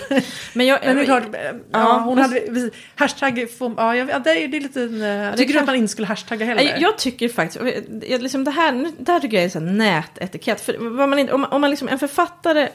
[0.57, 1.39] Men jag, Men det är klart, ja,
[1.71, 2.69] Ja, hon hade...
[2.95, 3.47] Hashtag...
[3.77, 4.81] Ja, jag, ja, det är, det är lite...
[4.81, 6.63] en, Tycker du att man inte skulle hashtagga heller?
[6.63, 7.63] Nej, Jag tycker faktiskt,
[8.09, 10.61] jag, liksom det, här, det här tycker jag är så här nätetikett.
[10.61, 12.69] För vad man, om, man- om man liksom, en författare,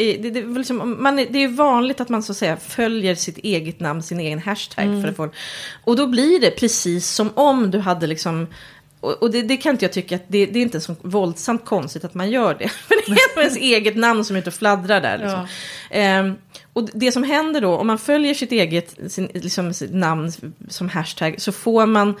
[0.00, 3.38] det, det, liksom, om man, det är vanligt att man så att säga följer sitt
[3.38, 4.84] eget namn, sin egen hashtag.
[4.84, 5.02] Mm.
[5.02, 5.28] För att få,
[5.84, 8.46] och då blir det precis som om du hade liksom
[9.00, 12.04] och det, det kan inte jag tycka att det, det är inte så våldsamt konstigt
[12.04, 12.68] att man gör det.
[12.88, 15.18] För det är ens eget namn som är ute och fladdrar där.
[15.18, 15.46] Liksom.
[15.90, 16.34] Ehm,
[16.72, 20.32] och det som händer då, om man följer sitt eget sin, liksom, sitt namn
[20.68, 22.14] som hashtag, så får man,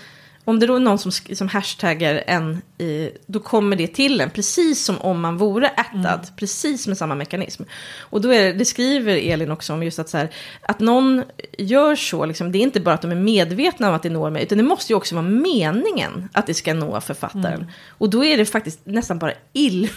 [0.50, 4.30] om det då är någon som, som hashtaggar en, i, då kommer det till en,
[4.30, 7.62] precis som om man vore attad, precis med samma mekanism.
[7.98, 10.30] Och då är det, det skriver Elin också om just att så här,
[10.62, 11.24] att någon
[11.58, 14.30] gör så, liksom, det är inte bara att de är medvetna om att det når
[14.30, 17.72] mig, utan det måste ju också vara meningen att det ska nå författaren.
[17.88, 19.88] Och då är det faktiskt nästan bara ill.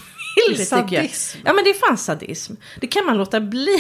[0.58, 1.40] Sadism.
[1.46, 2.54] Ja men det är fan sadism.
[2.80, 3.78] Det kan man låta bli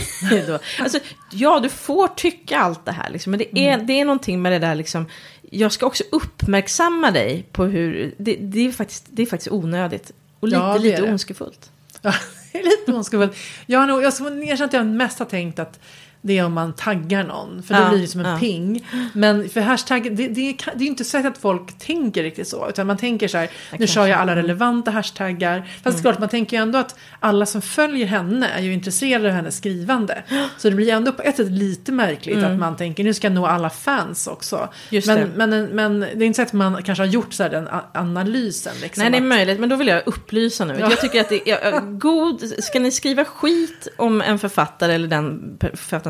[0.47, 0.59] då.
[0.79, 0.99] Alltså,
[1.31, 4.51] ja du får tycka allt det här liksom, men det är, det är någonting med
[4.51, 5.05] det där liksom.
[5.49, 10.12] Jag ska också uppmärksamma dig på hur, det, det, är, faktiskt, det är faktiskt onödigt.
[10.39, 11.71] Och lite, Ja, lite ondskefullt.
[12.01, 12.13] Ja,
[12.53, 13.36] lite ondskefullt.
[13.65, 15.79] Jag har nog, jag ska erkänna att jag mest har tänkt att
[16.25, 17.63] det är om man taggar någon.
[17.63, 18.38] För då Ja, blir det som en ja.
[18.39, 18.88] ping.
[19.13, 22.69] Men för hashtag, det, det, är- det är inte säkert att folk tänker riktigt så.
[22.69, 23.93] Utan man tänker så här, nu kanske.
[23.93, 25.59] kör jag alla relevanta hashtaggar.
[25.83, 26.01] Fast Mm.
[26.01, 29.57] klart, man tänker ju ändå att alla som följer henne är ju intresserade av hennes
[29.57, 30.23] skrivande.
[30.57, 33.33] Så det blir ändå på ett sätt lite märkligt att man tänker, nu ska jag
[33.33, 34.55] nå alla fans också.
[34.55, 34.69] Mm.
[34.89, 35.47] Just men, det.
[35.47, 38.73] Men, men det är inte så att man kanske har gjort så den analysen.
[38.81, 40.75] Liksom, Nej, det är möjligt, men då vill jag upplysa nu.
[40.79, 40.89] Ja.
[40.89, 45.57] Jag tycker att det är god, ska ni skriva skit om en författare eller den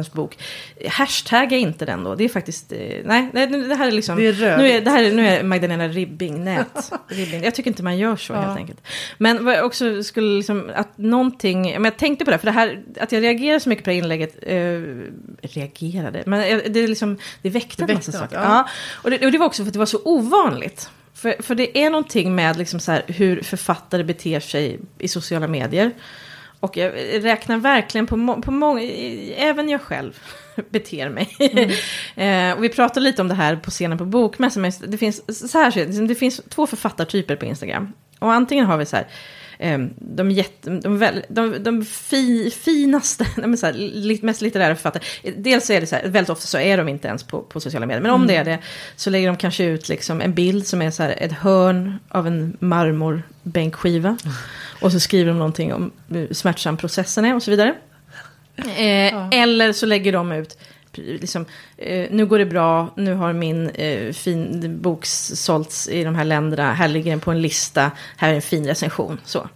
[0.03, 0.37] författarens bok,
[0.89, 2.15] hashtagga inte den då.
[2.15, 4.91] Det är faktiskt, eh, nej, nej det här är liksom, Det är nu är, det
[4.91, 6.91] här är, nu är Magdalena Ribbing, nät.
[7.07, 7.43] Ribbing.
[7.43, 8.39] Jag tycker inte man gör så Ja.
[8.41, 8.81] helt enkelt.
[9.17, 12.51] Men vad jag också skulle liksom, att någonting, men jag tänkte på det, för det
[12.51, 14.81] här, att jag reagerade så mycket på det här inlägget, eh,
[15.41, 16.39] reagerade, men
[16.73, 18.43] det, är liksom, det väckte Det en massa väckte något, saker.
[18.49, 18.57] ja.
[18.57, 18.67] Ja.
[19.03, 20.89] Och, det, och det var också för att det var så ovanligt.
[21.15, 25.47] För, för det är någonting med liksom så här, hur författare beter sig i sociala
[25.47, 25.91] medier.
[26.63, 26.93] Och jag
[27.25, 28.81] räknar verkligen på, må, på många,
[29.37, 30.19] även jag själv
[30.69, 31.29] beter mig.
[32.15, 35.57] eh, och vi pratade lite om det här på scenen på Bokmässan, det finns, så
[35.57, 37.93] här, det, liksom, det finns två författartyper på Instagram.
[38.19, 39.07] Och antingen har vi så här,
[39.59, 45.03] eh, de, jätte, de, väl, de, de fi, finaste, så här, mest litterära författare.
[45.37, 47.85] Dels är det så här, väldigt ofta så är de inte ens på, på sociala
[47.85, 48.01] medier.
[48.01, 48.59] Men om det är det
[48.95, 52.27] så lägger de kanske ut liksom en bild som är så här, ett hörn av
[52.27, 54.17] en marmorbänkskiva.
[54.83, 57.75] Och så skriver de någonting om hur smärtsam processen är och så vidare.
[58.55, 60.57] Eh, Eller så lägger de ut,
[60.93, 61.45] liksom,
[61.83, 66.25] eh, nu går det bra, nu har min eh, fin bok sålts i de här
[66.25, 69.19] länderna, här ligger den på en lista, här är en fin recension.
[69.23, 69.47] Så.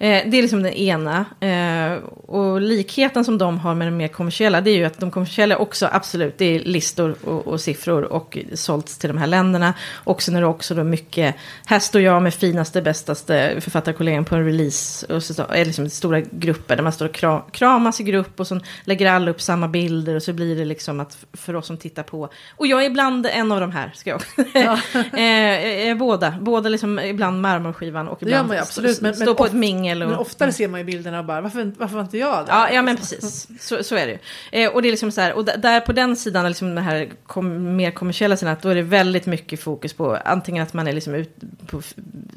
[0.00, 1.24] Eh, det är liksom den ena.
[1.40, 5.10] Eh, och likheten som de har med de mer kommersiella, det är ju att de
[5.10, 9.74] kommersiella också, absolut, det är listor och, och siffror och sålts till de här länderna.
[9.92, 11.34] Och sen är det också då mycket,
[11.66, 15.14] här står jag med finaste, bästaste författarkollegan på en release.
[15.14, 18.40] Och så är det liksom stora grupper där man står och kram, kramas i grupp
[18.40, 21.63] och så lägger alla upp samma bilder och så blir det liksom att för oss
[21.64, 22.28] som tittar på.
[22.56, 24.22] Och jag är ibland en av de här, ska jag.
[25.12, 29.46] eh, eh, båda, båda liksom ibland marmorskivan och ibland ju absolut, men- stå men på
[29.46, 30.02] ett mingel.
[30.02, 32.52] Och, Men oftare ser man ju bilderna och bara, varför, varför var inte jag där?
[32.52, 33.48] Ja, ja men precis.
[33.60, 34.18] Så, så är det ju.
[34.62, 37.10] Eh, och det är liksom så här, och där på den sidan, liksom den här
[37.26, 40.88] kom, mer kommersiella sidan, att då är det väldigt mycket fokus på antingen att man
[40.88, 41.82] är liksom ut på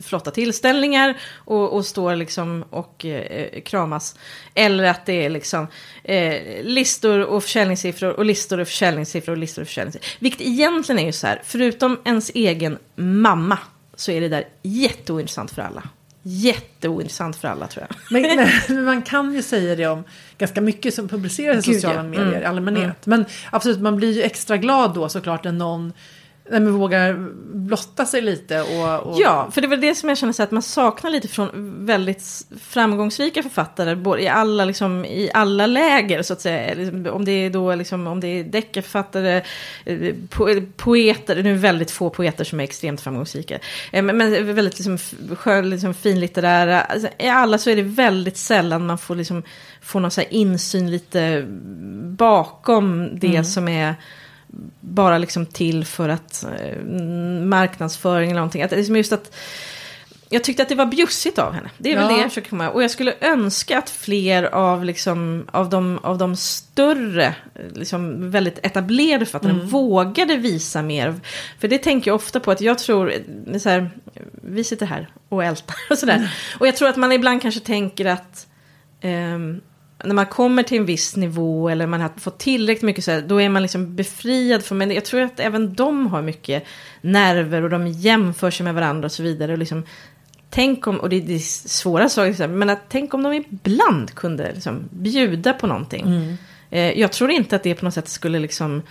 [0.04, 4.16] flotta tillställningar och, och står liksom och eh, kramas.
[4.54, 5.68] Eller att det är liksom
[6.04, 10.18] eh, listor och försäljningssiffror och listor och försäljningssiffror och listor och försäljningssiffror.
[10.20, 13.58] Vilket egentligen är ju så här, förutom ens egen mamma
[13.96, 15.84] så är det där jätteointressant för alla.
[16.24, 17.98] Jätteointressant för alla tror jag.
[18.12, 20.04] Men, men, man kan ju säga det om
[20.38, 22.04] ganska mycket som publiceras i sociala ja.
[22.04, 22.42] medier Mm.
[22.42, 23.06] i allmänhet.
[23.06, 25.94] Men absolut, man blir ju extra glad då såklart när någon
[26.50, 27.14] nej, men vågar
[27.54, 28.62] blotta sig lite.
[28.62, 31.28] Och, och Ja, för det var det som jag känner så att man saknar lite
[31.28, 32.24] från väldigt
[32.62, 36.74] framgångsrika författare både i alla, liksom, i alla läger så att säga.
[36.74, 39.42] Liksom, Om det är då liksom, om det är deckarförfattare,
[39.86, 43.60] eh, po poeter, nu är väldigt få poeter som är extremt framgångsrika.
[43.92, 44.98] Eh, Men, men väldigt liksom,
[45.36, 49.44] skön, liksom, finlitterära, alltså, i alla så är det väldigt sällan man får, liksom,
[49.82, 51.46] får någon så insyn lite
[52.18, 53.96] bakom det som är
[54.80, 56.84] bara liksom till för att eh,
[57.44, 58.62] marknadsföring eller någonting.
[58.62, 59.36] Att, det är liksom just att
[60.30, 61.70] jag tyckte att det var bjussigt av henne.
[61.78, 62.16] Det är väl Ja.
[62.16, 62.70] det jag försöker komma.
[62.70, 67.36] Och jag skulle önska att fler av, liksom, av, de, av de större,
[67.74, 69.68] liksom, väldigt etablerade författarna Mm.
[69.68, 71.16] vågade visa mer.
[71.60, 73.12] För det tänker jag ofta på att jag tror,
[73.54, 73.90] är så här,
[74.44, 76.16] vi sitter här och ältar och sådär.
[76.16, 76.28] Mm.
[76.60, 78.48] Och jag tror att man ibland kanske tänker att
[79.02, 79.62] ehm,
[80.04, 83.22] när man kommer till en viss nivå eller man har fått tillräckligt mycket så här,
[83.22, 86.64] då är man liksom befriad från, men jag tror att även de har mycket
[87.02, 89.52] nerver och de jämför sig med varandra och så vidare.
[89.52, 89.84] Och liksom,
[90.50, 94.52] tänk om, och det, det är svåra saker, men att tänk om de ibland kunde
[94.54, 96.06] liksom bjuda på någonting.
[96.06, 96.38] Mm.
[96.70, 98.82] Eh, jag tror inte att det på något sätt skulle liksom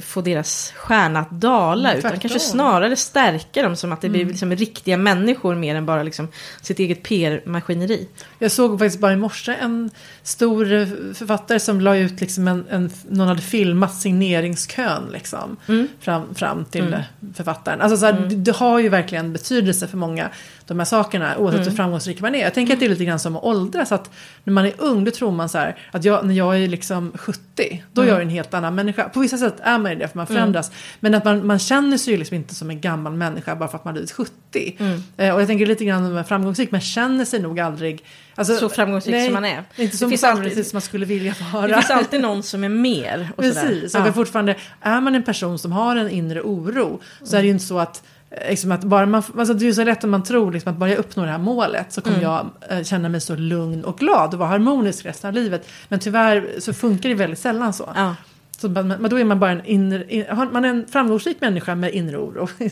[0.00, 2.20] få deras stjärna att dala, Mm, utan tvärtom.
[2.20, 4.30] kanske snarare stärka dem som att det blir Mm.
[4.30, 6.28] liksom riktiga människor mer än bara liksom
[6.62, 8.08] sitt eget PR-maskineri.
[8.38, 9.90] Jag såg faktiskt bara i morse en
[10.22, 15.56] stor eh, författare som la ut liksom en, en någon hade filmat signeringskön liksom.
[15.68, 15.88] Mm.
[16.00, 16.94] Fram, fram till Mm.
[16.94, 17.00] eh,
[17.34, 17.80] författaren.
[17.80, 20.28] Alltså så här, det, det har ju verkligen betydelse för många
[20.68, 21.68] de här sakerna oavsett Mm.
[21.70, 22.38] hur framgångsrik man är.
[22.42, 23.92] Jag tänker att det är lite grann som att åldras.
[23.92, 24.10] Att
[24.44, 27.12] när man är ung då tror man så här att jag, när jag är liksom
[27.14, 28.14] 70 då är Mm.
[28.14, 29.08] jag en helt annan människa.
[29.08, 30.70] På vissa sätt är man ju det för man förändras.
[31.00, 33.78] Men att man, man känner sig ju liksom inte som en gammal människa bara för
[33.78, 34.76] att man blivit 70.
[34.78, 35.02] Mm.
[35.16, 38.04] Eh, och jag tänker lite grann om framgångsrik men känner sig nog aldrig
[38.34, 39.58] Alltså, Så framgångsrik nej, som man är.
[39.58, 41.66] Inte Det som framgångsrik alltid- som man skulle vilja vara.
[41.66, 43.28] Det finns alltid någon som är mer.
[43.36, 43.62] Och sådär.
[43.66, 44.04] Precis, och Ja.
[44.04, 47.52] det fortfarande, är man en person som har en inre oro så är det ju
[47.52, 48.02] inte så att
[48.48, 50.90] Liksom att bara man, alltså det är så lätt att man tror liksom att bara
[50.90, 52.30] jag uppnår det här målet så kommer Mm.
[52.30, 52.46] jag
[52.78, 55.68] eh, känna mig så lugn och glad och vara harmonisk resten av livet.
[55.88, 57.92] Men tyvärr så funkar det väldigt sällan så.
[57.96, 58.14] Ja.
[58.58, 61.74] så man, men då är man bara en inre, in, man är en framgångsrik människa
[61.74, 62.48] med inre oro.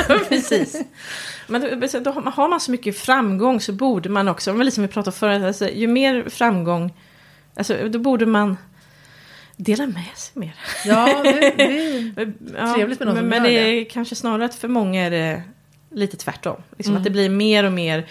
[0.28, 0.82] Precis.
[1.46, 4.64] Men då, då har man- har man så mycket framgång så borde man också, men
[4.64, 6.92] liksom vi pratade förut, alltså, ju mer framgång,
[7.56, 8.56] alltså, då borde man
[9.62, 10.54] dela med sig mer.
[10.86, 11.62] ja, det, det
[12.22, 14.68] är Ja, Trevligt med någon men, som men gör det är kanske snarare att för
[14.68, 15.42] många är det
[15.94, 16.62] lite tvärtom.
[16.76, 17.00] Liksom Mm.
[17.00, 18.06] Att det blir mer och mer,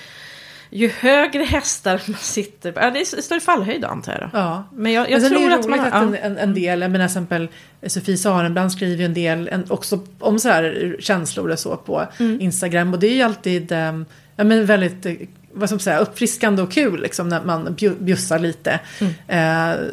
[0.69, 4.29] ju högre hästar man sitter på, ja det är större fallhöjd antar jag då.
[4.33, 4.63] Ja.
[4.73, 5.79] Men jag, Men jag är tror att man...
[5.79, 6.01] att ja.
[6.01, 7.47] en, en, en del, jag menar till exempel
[7.87, 12.07] Sofie Sarenbrant skriver ju en del en, också om så här känslor och så på
[12.19, 12.41] Mm.
[12.41, 12.93] Instagram.
[12.93, 13.99] Och det är ju alltid eh,
[14.35, 15.13] ja, men väldigt eh,
[15.53, 19.13] vad man säga, uppfriskande och kul liksom, när man bju- bjussar lite Mm.
[19.27, 19.85] eh,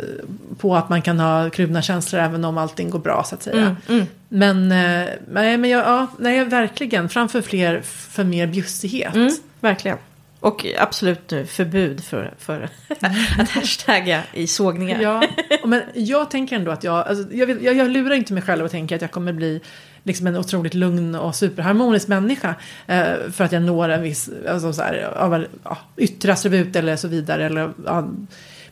[0.58, 3.56] på att man kan ha kluvna känslor även om allting går bra så att säga.
[3.62, 4.06] Mm, mm.
[4.28, 9.14] Men, eh, nej, men jag, ja, nej, verkligen framför fler för mer bjussighet.
[9.14, 9.98] Mm, verkligen.
[10.40, 12.68] Och absolut nu förbud för, för
[13.38, 15.00] att hashtagga i sågningar.
[15.00, 15.22] Ja,
[15.64, 18.64] men jag tänker ändå att jag, alltså, jag, vill, jag, jag lurar inte mig själv
[18.64, 19.60] och tänker att jag kommer bli
[20.06, 22.54] liksom en otroligt lugn och superharmonisk människa.
[22.86, 26.96] Eh, för att jag når en viss, alltså, så här, av, ja, yttre attribut eller
[26.96, 27.46] så vidare.
[27.46, 28.08] Eller ja,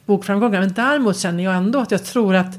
[0.07, 0.61] bokframgångar.
[0.61, 2.59] Men däremot känner jag ändå att jag tror att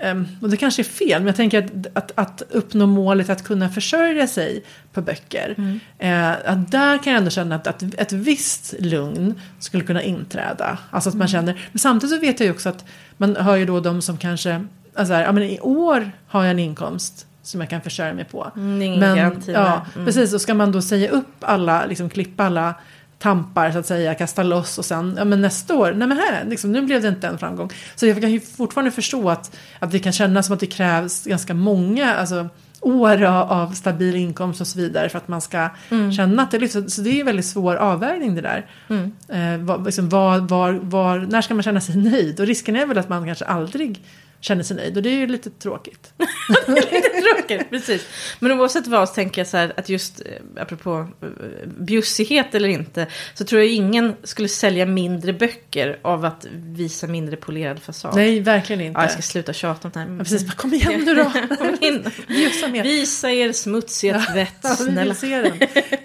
[0.00, 3.44] ehm, och det kanske är fel, men jag tänker att, att, att uppnå målet att
[3.44, 5.54] kunna försörja sig på böcker.
[5.58, 5.80] Mm.
[5.98, 10.78] Eh, att där kan jag ändå känna att, att ett visst lugn skulle kunna inträda.
[10.90, 12.84] Alltså att man känner, men samtidigt så vet jag ju också att
[13.16, 16.50] man hör ju då de som kanske, alltså här, ja men i år har jag
[16.50, 18.50] en inkomst som jag kan försörja mig på.
[18.56, 19.52] Mm, Men, garanti.
[19.52, 20.06] ja, Mm.
[20.06, 20.34] precis.
[20.34, 22.74] Och ska man då säga upp alla, liksom klippa alla
[23.18, 26.44] tampar så att säga, kasta loss och sen, ja men nästa år, nej men här,
[26.48, 27.70] liksom, nu blev det inte en framgång.
[27.94, 31.24] Så jag kan ju fortfarande förstå att, att det kan kännas som att det krävs
[31.24, 32.48] ganska många, alltså
[32.80, 36.12] år av, stabil inkomst och så vidare för att man ska Mm.
[36.12, 36.94] känna att det lyfts.
[36.94, 38.66] Så det är en väldigt svår avvägning det där.
[38.88, 39.12] Mm.
[39.28, 42.40] Eh, vad, liksom, var, var, var, när ska man känna sig nöjd?
[42.40, 44.02] Och risken är väl att man kanske aldrig
[44.40, 46.12] känner sig nöjd och det är ju lite tråkigt.
[46.66, 48.06] Lite tråkigt, precis.
[48.40, 52.68] Men oavsett vad så tänker jag så här att just eh, apropå eh, bjussighet eller
[52.68, 58.14] inte så tror jag ingen skulle sälja mindre böcker av att visa mindre polerad fasad.
[58.14, 59.00] Nej, verkligen inte.
[59.00, 60.10] Ja, jag ska sluta tjata om det här.
[60.10, 61.24] Ja, precis, bara, kom igen nu då.
[61.58, 62.10] Kom in.
[62.28, 62.82] Bjussa mer.
[62.82, 65.14] Visa er smutsiga tvätt, Ja, snälla.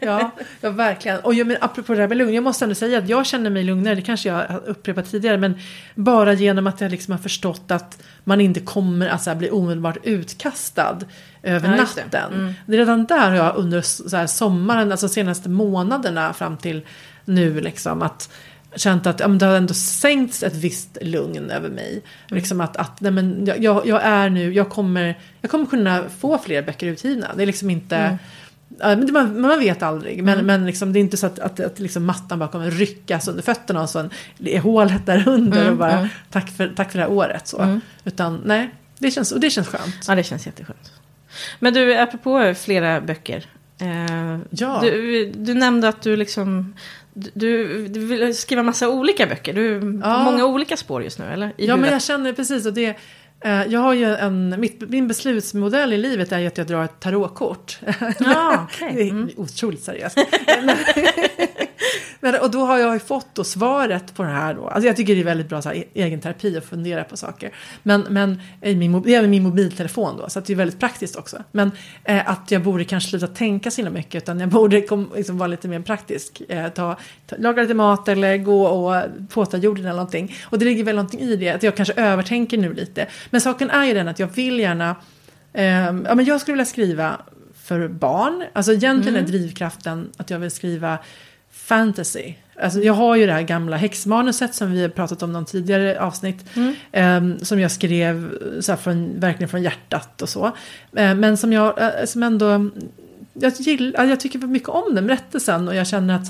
[0.01, 1.19] Ja, ja verkligen.
[1.19, 3.49] Och jag, men apropå det här med lugn, jag måste ändå säga att jag känner
[3.49, 5.59] mig lugnare, det kanske jag har upprepat tidigare, men
[5.95, 9.49] bara genom att jag liksom har förstått att man inte kommer att så här, bli
[9.49, 10.97] omedelbart utkastad
[11.43, 12.33] över Ja, natten.
[12.33, 12.53] Mm.
[12.65, 16.81] Redan där har jag under så här, sommaren, alltså senaste månaderna fram till
[17.25, 18.29] nu, liksom att
[18.75, 21.91] känt att ja, men det har ändå sänkts ett visst lugn över mig.
[21.91, 22.01] Mm.
[22.27, 26.03] Liksom att, att nej, men jag- jag, jag är nu, jag kommer, jag kommer kunna
[26.19, 27.27] få fler böcker utgivna.
[27.35, 28.17] Det är liksom inte Mm.
[28.79, 30.23] Men man, man vet aldrig.
[30.23, 33.27] Men, men liksom, det är inte så att, att, att liksom mattan bara kommer ryckas
[33.27, 34.09] under fötterna och så
[34.45, 36.07] är hålet där under Mm, och bara mm.
[36.29, 37.47] tack, för, tack för det här året.
[37.47, 37.61] Så.
[37.61, 37.81] Mm.
[38.05, 39.95] Utan nej, det känns, och det känns skönt.
[40.07, 40.91] Ja, det känns jätteskönt.
[41.59, 43.45] Men du, apropå flera böcker.
[43.81, 44.79] Eh, Ja.
[44.81, 46.73] du, du nämnde att du liksom...
[47.13, 49.53] Du, du vill skriva massa olika böcker.
[49.53, 50.23] Du är på Ja.
[50.23, 51.47] många olika spår just nu, eller?
[51.47, 51.91] I Ja, men huvudet.
[51.91, 52.97] jag känner precis och det
[53.43, 56.99] Jag har ju en, mitt, min beslutsmodell i livet är ju att jag drar ett
[56.99, 57.79] tarotkort.
[58.19, 58.93] Ja, okej.
[58.95, 59.29] Det är Mm.
[59.37, 60.17] otroligt seriöst.
[62.19, 64.67] Men, och då har jag ju fått då svaret på det här då.
[64.67, 67.17] Alltså jag tycker det är väldigt bra så här, e- egen terapi att fundera på
[67.17, 67.51] saker.
[67.83, 71.43] Men, men min, det är min mobiltelefon då, så det är väldigt praktiskt också.
[71.51, 71.71] Men
[72.03, 75.37] eh, att jag borde kanske sluta tänka så himla mycket, utan jag borde kom, liksom
[75.37, 76.41] vara lite mer praktisk.
[76.49, 80.35] Eh, ta, ta, laga lite mat eller gå och påta jorden eller någonting.
[80.43, 83.07] Och det ligger väl någonting i det, att jag kanske övertänker nu lite.
[83.29, 84.95] Men saken är ju den att jag vill gärna,
[85.53, 87.21] eh, ja men jag skulle vilja skriva
[87.63, 88.43] för barn.
[88.53, 90.97] Alltså egentligen är drivkraften att jag vill skriva
[91.71, 92.33] fantasy.
[92.61, 95.99] Alltså jag har ju det här gamla häxmanuset som vi har pratat om någon tidigare
[95.99, 96.45] avsnitt.
[96.91, 100.45] ehm, som jag skrev så från, verkligen från hjärtat och så.
[100.95, 102.69] Eh, men som jag eh, som ändå...
[103.33, 106.27] Jag, gillar, jag tycker mycket om den berättelsen och jag känner att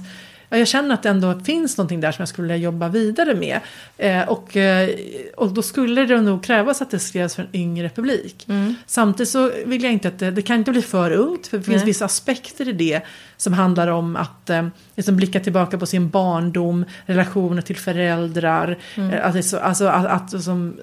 [0.60, 3.60] jag känner att det ändå finns någonting där som jag skulle vilja jobba vidare med.
[3.98, 4.90] Eh, och, eh,
[5.38, 8.48] och då skulle det nog krävas att det skrevs för en yngre publik.
[8.86, 11.48] Samtidigt så vill jag inte att det, det kan inte bli för ungt.
[11.48, 11.86] För det finns Nej.
[11.86, 13.02] vissa aspekter i det
[13.38, 18.78] som handlar om att eh, liksom blicka tillbaka på sin barndom, relationer till föräldrar.
[18.96, 20.78] Eh, att så, alltså att, att som,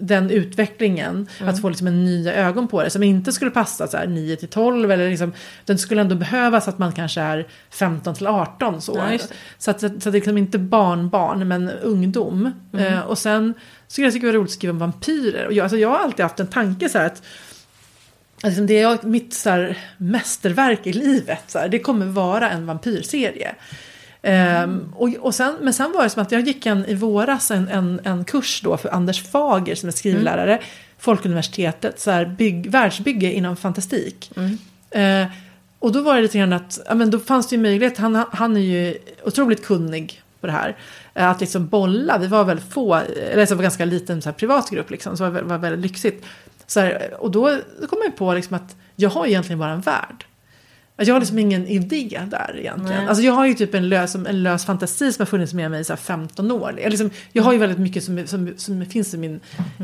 [0.00, 3.96] den utvecklingen, att få liksom en nya ögon på det som inte skulle passa så
[3.96, 5.32] här 9 till 12 eller liksom,
[5.64, 8.92] den skulle ändå behövas att man kanske är 15 till 18 så.
[8.96, 9.18] Ja,
[9.58, 12.52] så, att, så att det är liksom inte barnbarn men ungdom.
[12.78, 13.54] Eh, och sen
[13.88, 15.46] skulle jag tycka det var roligt att skriva om vampyrer.
[15.46, 17.22] Och jag, alltså jag har alltid haft en tanke så här att
[18.42, 21.42] Alltså det är mitt så här, mästerverk i livet.
[21.46, 23.54] Så här, det kommer vara en vampyrserie.
[24.22, 27.50] Ehm, och, och sen, men sen var det som att jag gick en, i våras
[27.50, 30.60] en, en, en kurs då för Anders Fager som är skrivlärare.
[30.98, 34.30] Folkuniversitetet, så här, bygg, världsbygge inom fantastik.
[34.90, 35.26] Eh,
[35.78, 38.24] och då var det lite grann att, ja, men då fanns det ju möjlighet, han,
[38.32, 40.76] han är ju otroligt kunnig på det här.
[41.14, 42.94] eh, Att liksom bolla, vi var väl få,
[43.32, 45.80] eller så var ganska liten så här, privat grupp liksom, så det var, var väldigt
[45.80, 46.24] lyxigt.
[46.66, 49.80] Så här, och då, då kom jag på liksom att jag har egentligen bara en
[49.80, 50.24] värld.
[51.00, 52.98] Jag har liksom ingen idé där egentligen.
[52.98, 53.08] Nej.
[53.08, 55.80] Alltså jag har ju typ en lös, en lös fantasi som har funnits med mig
[55.80, 56.78] i så här 15 år.
[56.82, 59.40] Jag, liksom, jag har ju väldigt mycket som, som, som finns i min,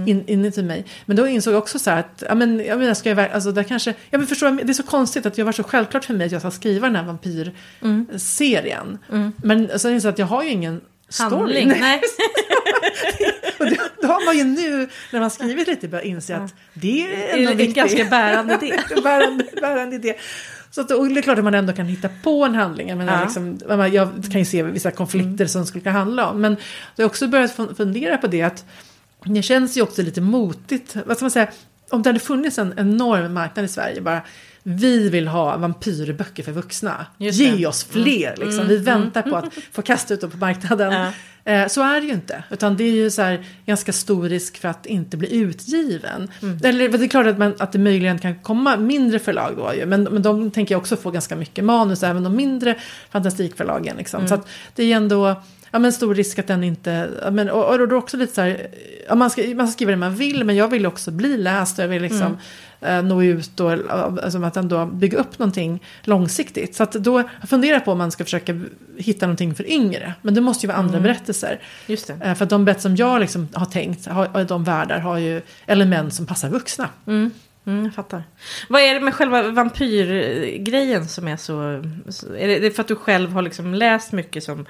[0.06, 0.84] in, inuti mig.
[1.06, 3.52] Men då insåg jag också så här att, ja men, jag menar, ska jag, alltså
[3.52, 6.14] där kanske, jag men förstår, det är så konstigt att det var så självklart för
[6.14, 8.98] mig att jag ska skriva den här vampyrserien.
[9.36, 11.36] Men sen insåg jag att jag har ju ingen story.
[11.36, 11.68] Handling.
[11.80, 12.00] Nej.
[13.58, 17.04] Och då, då har man ju nu, när man skrivit lite, börjat inse att det
[17.04, 18.80] är Det ändå är en ganska bärande idé.
[19.02, 20.14] bärande, bärande idé.
[20.74, 22.88] Så att, och det är klart att man ändå kan hitta på en handling.
[22.88, 23.22] Jag, menar, Ja.
[23.24, 23.58] liksom,
[23.92, 26.40] jag kan ju se vissa konflikter som skulle kunna handla om.
[26.40, 26.56] Men
[26.96, 28.64] jag har också börjat fun- fundera på det att
[29.24, 30.96] det känns ju också lite motigt.
[31.06, 31.48] Vad ska man säga?
[31.90, 34.22] Om det hade funnits en enorm marknad i Sverige bara
[34.62, 37.06] vi vill ha vampyrböcker för vuxna.
[37.18, 38.34] Ge oss fler.
[38.36, 38.66] Liksom.
[38.68, 41.12] Vi väntar på att få kasta ut dem på marknaden.
[41.44, 42.44] Eh, Så är det ju inte.
[42.50, 46.30] Utan det är ju så här ganska stor risk för att inte bli utgiven.
[46.64, 49.86] Eller det är klart att, man, att det möjligen kan komma mindre förlag då ju.
[49.86, 52.02] Men, men de tänker jag också få ganska mycket manus.
[52.02, 52.74] Även de mindre
[53.10, 53.96] fantastikförlagen.
[53.96, 54.28] Liksom.
[54.28, 55.42] Så att det är ju ändå
[55.74, 57.10] ja, men stor risk att den inte...
[57.22, 58.66] Ja, men, och, och då också lite så här...
[59.08, 60.44] Ja, man, ska, man ska skriva det man vill.
[60.44, 61.78] Men jag vill också bli läst.
[61.78, 62.38] Och jag vill liksom
[62.80, 66.74] eh, nå ut och alltså, att ändå bygga upp någonting långsiktigt.
[66.74, 68.60] Så att då jag funderar på om man ska försöka
[68.96, 70.14] hitta någonting för yngre.
[70.22, 71.60] Men det måste ju vara andra berättelser.
[71.86, 72.10] Just.
[72.10, 75.42] Eh, För att de berättelser som jag liksom har tänkt, har, de världar har ju
[75.66, 76.88] element som passar vuxna.
[77.06, 77.30] Mm,
[77.84, 78.22] jag fattar.
[78.68, 81.82] Vad är det med själva vampyrgrejen som är så...
[82.08, 84.66] så är det, det är för att du själv har liksom läst mycket som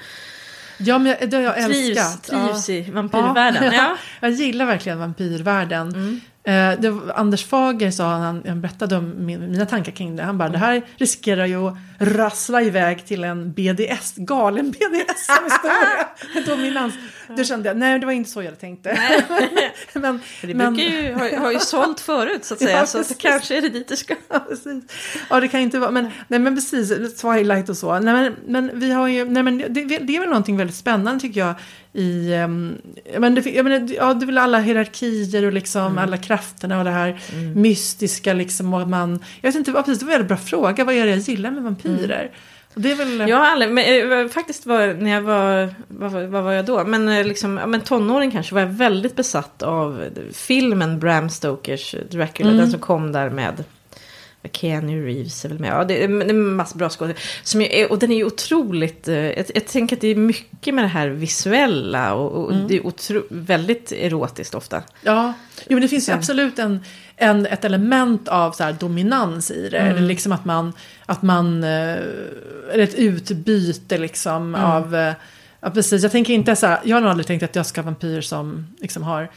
[0.79, 2.23] Ja, men jag, det har jag trivs, älskat.
[2.23, 2.75] trivs ja.
[2.75, 3.73] i vampyrvärlden?
[3.73, 3.97] Ja.
[4.21, 6.21] Jag gillar verkligen vampyrvärlden.
[6.47, 10.39] Eh, det Anders Fager sa, han, han berättade om min, mina tankar kring det, han
[10.39, 16.07] bara det här riskerar ju att rassla iväg till en BDS, galen BDS-historia.
[16.47, 16.95] Dominans.
[17.37, 18.99] Då kände jag, nej det var inte så jag tänkte.
[19.93, 22.77] men, Det men- brukar ju, har, har ju sålt förut så att säga.
[22.79, 24.15] Ja, så att kanske är det dit det ska.
[24.29, 24.85] Ja, precis.
[25.31, 27.99] Ja, det kan inte vara, men, nej, men precis, Twilight och så.
[28.01, 31.21] Nej, men, men vi har ju, nej, men det, det är väl någonting väldigt spännande
[31.21, 31.55] tycker jag
[31.93, 32.77] i, um,
[33.19, 36.85] men det, jag menar, ja, det är väl alla hierarkier och liksom alla krafterna och
[36.85, 37.21] det här
[37.55, 40.85] mystiska liksom och man, jag vet inte, ja, precis, det var en väldigt bra fråga,
[40.85, 42.31] vad är det jag gillar med vampyrer?
[42.35, 46.13] Och det är väl, Jag har aldrig, men, eh, faktiskt var, när jag var, vad,
[46.13, 46.85] var- vad var jag då?
[46.85, 52.51] Men eh, liksom, men tonåring kanske var jag väldigt besatt av filmen Bram Stokers Dracula.
[52.51, 53.65] Den som kom där med
[54.53, 55.71] Keanu Reeves är väl med.
[55.73, 57.87] Ja, det, är- en massa bra skådespelare.
[57.87, 60.89] Och den är ju otroligt, eh, jag, jag tänker att det är mycket med det
[60.89, 64.83] här visuella och, och det är otro, väldigt erotiskt ofta.
[65.03, 65.33] Ja,
[65.69, 66.81] jo, men det finns ju absolut en,
[67.17, 69.79] en, ett element av så dominans i det.
[69.79, 70.73] Eller liksom att man,
[71.07, 71.99] att man, eh,
[72.73, 75.15] eller ett utbyte liksom av, eh,
[75.61, 77.81] ja precis, jag tänker inte så här, jag har nog aldrig tänkt att jag ska
[77.81, 79.29] ha vampyr som liksom har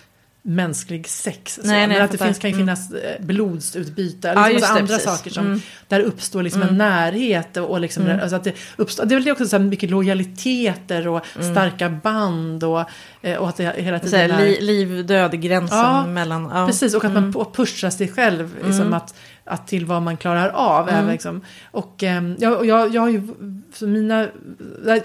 [0.49, 1.55] mänsklig sex.
[1.61, 1.67] Så.
[1.67, 2.65] Nej, nej, men att det finns, kan ju Mm.
[2.67, 5.09] finnas eh, blodsutbyte, Ja, liksom just massa det, andra precis.
[5.11, 5.61] saker som, Mm.
[5.87, 9.31] där uppstår liksom en närhet och, och liksom, alltså att det uppstår, det är väl
[9.31, 11.21] också så här mycket lojaliteter och
[11.51, 12.83] starka band och,
[13.21, 14.45] eh, och att det hela Så tiden här, är...
[14.45, 16.51] li, liv-död-gränsen Ja, mellan...
[16.53, 16.67] Ja.
[16.67, 17.23] Precis, och att Mm.
[17.23, 20.89] man på- pushar sig själv liksom, att, att till vad man klarar av.
[20.89, 21.05] Mm.
[21.07, 21.41] Är liksom.
[21.71, 23.21] Och ehm, jag, jag, jag har ju,
[23.73, 24.27] så mina,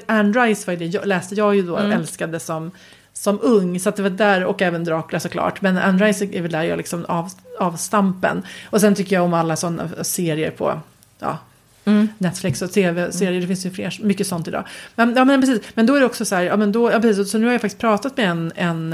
[0.06, 1.92] Anne Rice var det, jag, läste jag ju då, Mm.
[1.92, 2.70] älskade som,
[3.14, 3.80] som ung.
[3.80, 5.62] Så att det var där, och även Dracula såklart.
[5.62, 8.42] Men Anne Rice är väl där jag liksom av, avstampen.
[8.70, 10.80] Och sen tycker jag om alla sådana serier på,
[11.18, 11.38] ja,
[11.84, 12.08] Mm.
[12.18, 14.64] Netflix och tv-serier, det finns ju fler, mycket sånt idag.
[14.94, 17.00] Men, ja, men precis, men då är det också så här, ja, men då, ja,
[17.00, 18.92] precis, så nu har jag faktiskt pratat med en, en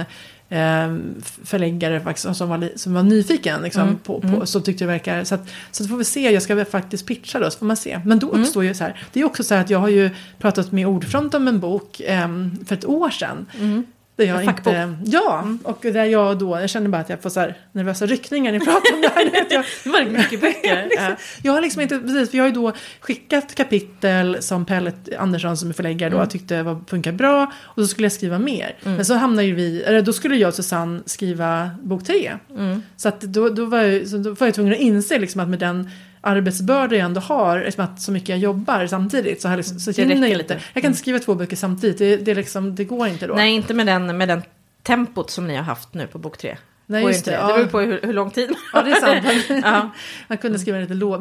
[0.49, 0.99] eh,
[1.45, 5.25] förläggare faktiskt, som, var, som var nyfiken liksom, Mm, på, på, som tyckte det verkar,
[5.25, 7.77] så, att, så att får vi se, jag ska faktiskt pitcha då, så får man
[7.77, 8.01] se.
[8.05, 8.41] Men då Mm.
[8.43, 10.87] uppstår ju så här, det är också så här att jag har ju pratat med
[10.87, 12.29] Ordfront om en bok eh,
[12.67, 13.47] för ett år sedan.
[13.59, 13.85] Mm.
[14.27, 14.75] Där jag fackbok.
[14.75, 14.95] Mm.
[15.01, 18.07] inte, ja, och där jag då, jag känner bara att jag får så här nervösa
[18.07, 19.25] ryckningar när jag pratar om det här.
[19.51, 20.89] Jag, Det var mycket böcker.
[20.97, 21.17] Ja.
[21.43, 25.57] jag har liksom inte, precis, för jag har ju då skickat kapitel som Pelle Andersson
[25.57, 26.29] som är förläggare då Mm.
[26.31, 28.77] tyckte var, funkar bra och så skulle jag skriva mer.
[28.83, 32.33] Men så hamnar ju vi, eller då skulle jag och Susanne skriva bok tre.
[32.51, 32.83] Mm.
[32.97, 35.49] Så att då, då, var jag, så då var jag tvungen att inse liksom att
[35.49, 35.91] med den
[36.21, 39.91] arbetsbörda jag ändå har, eftersom att så mycket jag jobbar samtidigt så, jag liksom, så
[39.91, 40.55] Det hinner jag lite.
[40.55, 40.65] inte.
[40.73, 43.35] Jag kan inte skriva två böcker samtidigt, det, det, liksom, det går inte då.
[43.35, 44.43] Nej, inte med den, med den
[44.83, 46.57] tempot som ni har haft nu på bok tre.
[46.91, 47.37] Nej, just inte det.
[47.37, 47.57] Det Ja.
[47.57, 48.51] beror på hur, hur lång tid.
[48.73, 49.45] Ja, det är sant.
[49.65, 49.91] Ja.
[50.29, 51.21] Man kunde skriva lite låt,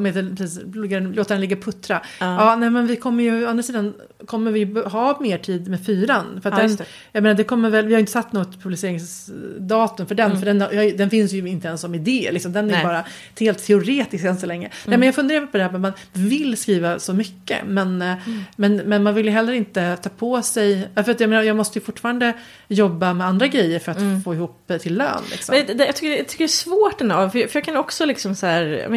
[1.16, 2.02] låta den ligga puttra.
[2.20, 2.36] Ja.
[2.50, 2.56] Ja.
[2.56, 3.94] nej men vi kommer ju, å andra sidan
[4.28, 6.40] kommer vi ha mer tid med fyran.
[6.44, 6.78] För att Ja, den,
[7.12, 10.60] jag menar det kommer väl, vi har inte satt något publiceringsdatum för den, för den,
[10.98, 12.30] den finns ju inte ens som idé.
[12.32, 12.76] Liksom, den är Mm.
[12.76, 12.86] Nej.
[12.86, 13.04] bara
[13.40, 14.70] helt teoretisk än så länge.
[14.86, 17.58] Nej men jag funderar på det här, men man vill skriva så mycket.
[17.68, 18.44] Men, eh, Mm.
[18.56, 21.56] men, men man vill ju heller inte ta på sig, för att jag menar jag
[21.56, 22.34] måste ju fortfarande
[22.68, 25.22] jobba med andra grejer för att få ihop eh, till lön.
[25.32, 25.56] Liksom.
[25.56, 25.68] Mm.
[25.68, 28.06] Men det, jag, tycker, jag tycker det är svårt ändå, för, för jag kan också
[28.06, 28.88] liksom så här,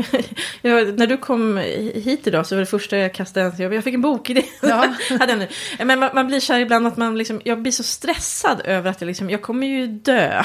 [0.62, 1.57] jag när du kom
[1.95, 4.43] hit idag så var det första jag kastade, jag, jag fick en bokidé.
[4.62, 4.95] Ja.
[5.21, 5.49] Hade jag nu.
[5.85, 8.91] Men man, man blir så här ibland att man liksom, jag blir så stressad över
[8.91, 10.43] att jag liksom, jag kommer ju dö.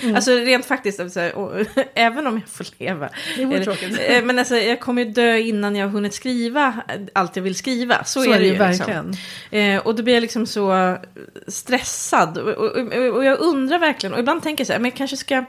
[0.00, 0.16] Mm.
[0.16, 3.08] Alltså rent faktiskt, så här, och, även om jag får leva.
[3.36, 3.98] Det vore tråkigt.
[4.08, 6.74] eh, Men alltså, jag kommer ju dö innan jag har hunnit skriva
[7.12, 8.04] allt jag vill skriva.
[8.04, 8.56] Så, Så är det ju.
[8.56, 9.16] verkligen.
[9.50, 9.80] Liksom.
[9.84, 10.96] Och då blir jag liksom så
[11.48, 12.38] stressad.
[12.38, 15.16] Och, och, och jag undrar verkligen, och ibland tänker jag så här, men jag kanske
[15.16, 15.44] ska...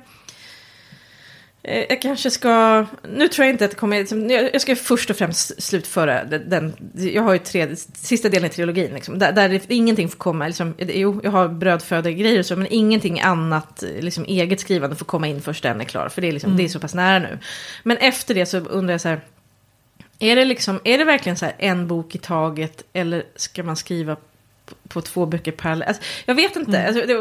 [1.64, 5.16] eh, Jag kanske ska, nu tror jag inte att det kommer, jag ska först och
[5.16, 10.10] främst slutföra den, jag har ju tre, sista delen i trilogin, liksom, där, där ingenting
[10.10, 14.96] får komma, liksom, jo, jag har brödfödegrejer och så, men ingenting annat, liksom, eget skrivande
[14.96, 16.94] får komma in först den är klar, för det är, liksom, det är så pass
[16.94, 17.40] nära nu.
[17.84, 19.22] Men efter det så undrar jag så här,
[20.20, 23.76] är det, liksom, är det verkligen så här en bok i taget eller ska man
[23.76, 24.18] skriva
[24.88, 25.88] på, två böcker parallellt?
[25.88, 26.88] Alltså, jag vet inte.
[26.88, 27.14] Alltså, det,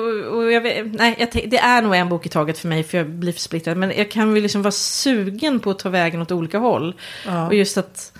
[0.52, 3.06] jag vet, nej, jag, det är nog en bok i taget för mig för jag
[3.10, 3.76] blir för splittrad.
[3.76, 6.94] Men jag kan väl liksom vara sugen på att ta vägen åt olika håll.
[7.26, 7.46] Ja.
[7.46, 8.12] Och just att,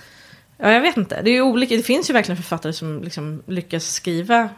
[0.57, 1.21] ja jag vet inte.
[1.21, 4.49] Det, är olika, det finns ju verkligen författare som liksom lyckas skriva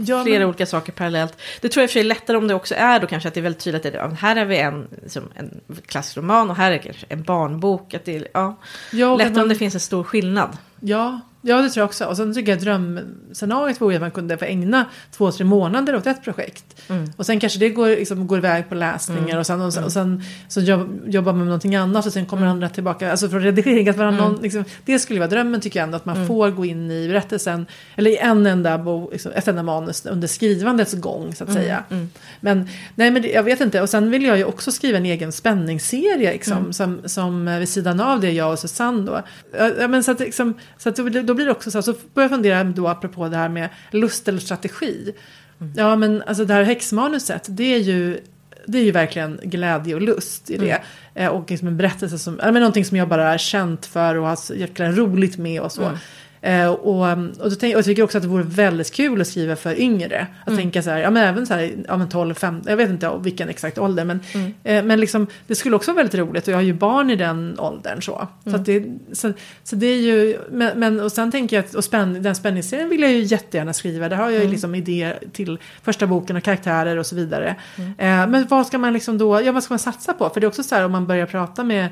[0.00, 1.36] Ja, flera men- olika saker parallellt.
[1.60, 3.28] Det tror jag i och för sig är lättare om det också är då kanske
[3.28, 6.50] att det är väldigt tydligt att det, här har vi en, liksom, en klassisk roman
[6.50, 7.94] och här är kanske en barnbok.
[7.94, 8.56] Att det, är- ja.
[8.92, 10.56] Ja, Lättare om man- det finns en stor skillnad.
[10.80, 12.04] Ja, ja, det tror jag också.
[12.04, 14.84] Och sen tycker jag drömscenariot vore att man kunde få ägna
[15.16, 16.64] två, tre månader åt ett projekt.
[16.88, 17.10] Mm.
[17.16, 19.92] Och sen kanske det går, liksom, går iväg på läsningar och sen, och sen, och
[19.92, 22.52] sen så jobb, jobbar man med någonting annat och sen kommer Mm.
[22.52, 23.10] andra tillbaka.
[23.10, 25.96] Alltså för redigering, att vara någon, liksom, det skulle vara drömmen tycker jag ändå.
[25.96, 26.28] Att man Mm.
[26.28, 27.66] får gå in i berättelsen,
[27.96, 31.62] eller i en enda bo, liksom, ett enda manus under skrivandets gång så att Mm.
[31.62, 31.84] säga.
[32.40, 33.82] Men, nej, men det, jag vet inte.
[33.82, 36.72] Och sen vill jag ju också skriva en egen spänningsserie liksom, Mm.
[36.72, 39.22] som, som eh, vid sidan av det jag och Susanne då.
[39.80, 40.98] Ja, men så att, liksom, så att
[41.28, 43.68] då blir det också så här, så börjar jag fundera då apropå det här med
[43.90, 45.12] lust eller strategi.
[45.60, 45.72] Mm.
[45.76, 48.20] Ja men alltså det här häxmanuset, det är ju
[48.66, 50.70] det är ju verkligen glädje och lust i det.
[50.70, 50.82] Mm.
[51.14, 54.26] Eh, och liksom en berättelse som, men någonting som jag bara är känt för och
[54.26, 55.82] har jäkla roligt med och så.
[55.82, 55.96] Mm.
[56.40, 57.10] Eh, och,
[57.40, 59.80] och, då tänk, och jag tycker också att det vore väldigt kul att skriva för
[59.80, 60.26] yngre.
[60.40, 60.58] Att Mm.
[60.58, 63.10] tänka så här, ja men även så här, ja men 12, 15, jag vet inte
[63.22, 64.04] vilken exakt ålder.
[64.04, 64.54] Men, Mm.
[64.64, 67.16] eh, men liksom, det skulle också vara väldigt roligt och jag har ju barn i
[67.16, 68.28] den åldern så.
[68.44, 68.62] Så, Mm.
[68.64, 68.84] det,
[69.16, 69.32] så,
[69.64, 72.88] så det är ju, men, men och sen tänker jag att och spänn, den spänningsserien
[72.88, 74.08] vill jag ju jättegärna skriva.
[74.08, 74.50] Där har jag ju Mm.
[74.50, 77.56] liksom idéer till första boken och karaktärer och så vidare.
[77.78, 80.30] Eh, men vad ska man liksom då, ja vad ska man satsa på?
[80.30, 81.88] För det är också så här om man börjar prata med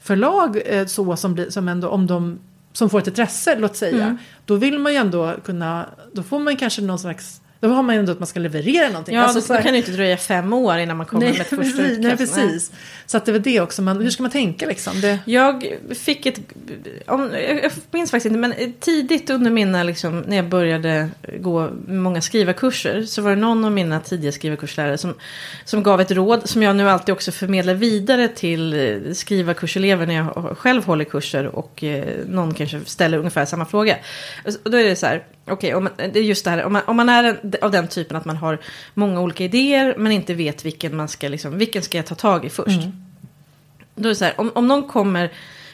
[0.00, 2.38] förlag eh, så som, blir, som ändå om de
[2.74, 4.04] som får ett intresse, låt säga.
[4.04, 4.18] Mm.
[4.44, 7.94] Då vill man ju ändå kunna, då får man kanske någon slags Då har man
[7.94, 9.14] ju ändå att man ska leverera någonting.
[9.14, 11.32] Ja, Alltså, då så här- kan det inte dröja fem år innan man kommer nej,
[11.32, 12.34] med ett första precis, nej, utkast.
[12.34, 12.72] precis.
[13.06, 13.82] Så att det var det också.
[13.82, 15.00] Man, hur ska man tänka liksom?
[15.00, 16.40] Det, Jag fick ett,
[17.06, 17.30] om,
[17.62, 21.08] jag minns faktiskt inte, men tidigt under mina, liksom, när jag började
[21.40, 25.14] gå många skrivarkurser, så var det någon av mina tidiga skrivarkurslärare som,
[25.64, 30.14] som gav ett råd, som jag nu alltid också förmedlar vidare till eh, skrivarkurselever när
[30.14, 33.96] jag själv håller kurser och eh, någon kanske ställer ungefär samma fråga.
[34.64, 36.82] Och då är det så här, okej, man- det är just det här, om man,
[36.86, 38.58] om man är en, av den typen att man har
[38.94, 42.44] många olika idéer, men inte vet vilken man ska, liksom, vilken ska jag ta tag
[42.44, 42.80] i först.
[43.94, 45.32] Då är det så här, om, om någon kommer,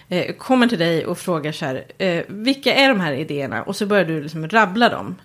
[0.09, 3.63] eh, kommer till dig och frågar så här, eh, vilka är de här idéerna?
[3.63, 5.17] Och så börjar du liksom rabbla dem.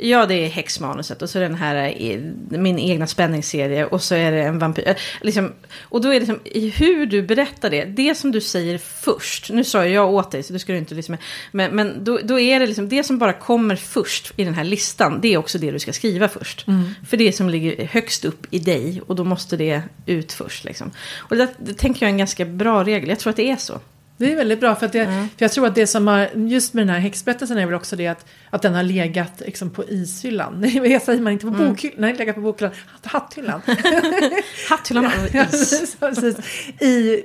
[0.00, 2.20] Ja, det är häxmanuset och så den här, eh,
[2.50, 4.88] min egna spänningsserie och så är det en vampyr.
[4.88, 8.78] eh, Liksom, och då är det liksom, hur du berättar det, det som du säger
[8.78, 11.16] först, nu sa jag åt dig så du du inte liksom,
[11.52, 14.64] men, men då, då är det liksom, det som bara kommer först i den här
[14.64, 16.66] listan, det är också det du ska skriva först.
[17.08, 20.90] För det som ligger högst upp i dig och då måste det ut först liksom.
[21.16, 23.56] Och det, det tänker jag är en ganska bra regel, jag tror att det är
[23.56, 23.80] så.
[24.18, 24.74] Det är väldigt bra.
[24.74, 27.58] För, att det, för jag tror att det som har, just med den här häxberättelsen
[27.58, 30.60] är väl också det att, att den har legat liksom, på ishyllan.
[30.60, 32.00] Nej, vad säger man inte på bokhyllan?
[32.00, 32.74] Nej, legat på bokhyllan.
[33.02, 33.62] Hatthyllan.
[34.68, 35.96] Hatthyllan av Ja, is.
[36.00, 36.36] precis.
[36.80, 37.22] I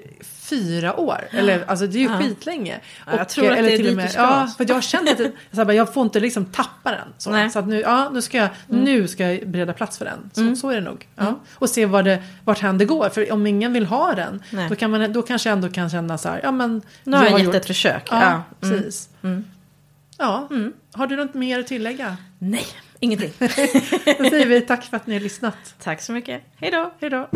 [0.54, 1.28] fyra år.
[1.32, 2.18] Eller, alltså det är ju Ja.
[2.20, 2.80] skitlänge.
[3.06, 4.22] Ja, jag tror att det är till och dit du ska.
[4.22, 5.18] Ja, för jag har känt att
[5.52, 7.08] så här, jag får inte liksom tappa den.
[7.18, 7.40] Så, Nej.
[7.40, 7.52] Mm.
[7.52, 10.30] så att nu, ja, nu, ska jag, nu ska jag bereda plats för den.
[10.34, 11.08] Så, så är det nog.
[11.16, 11.40] Ja.
[11.56, 13.10] Och se var det, vart hän det går.
[13.10, 14.70] För om ingen vill ha den, Nej.
[14.70, 16.82] då, kan man, då kanske jag ändå kan känna så här, ja men.
[17.04, 18.08] Nu har jag gett gjort- ett försök.
[18.12, 18.22] Ja.
[18.22, 18.42] Mm.
[18.60, 19.10] precis.
[20.18, 20.50] Ja,
[20.94, 22.18] har du något mer att tillägga?
[22.40, 22.66] Nej,
[23.00, 23.32] ingenting.
[23.40, 23.48] Då
[24.30, 25.76] säger vi tack för att ni har lyssnat.
[25.84, 26.42] Tack så mycket.
[26.56, 26.94] Hej då.
[27.00, 27.28] Hej då.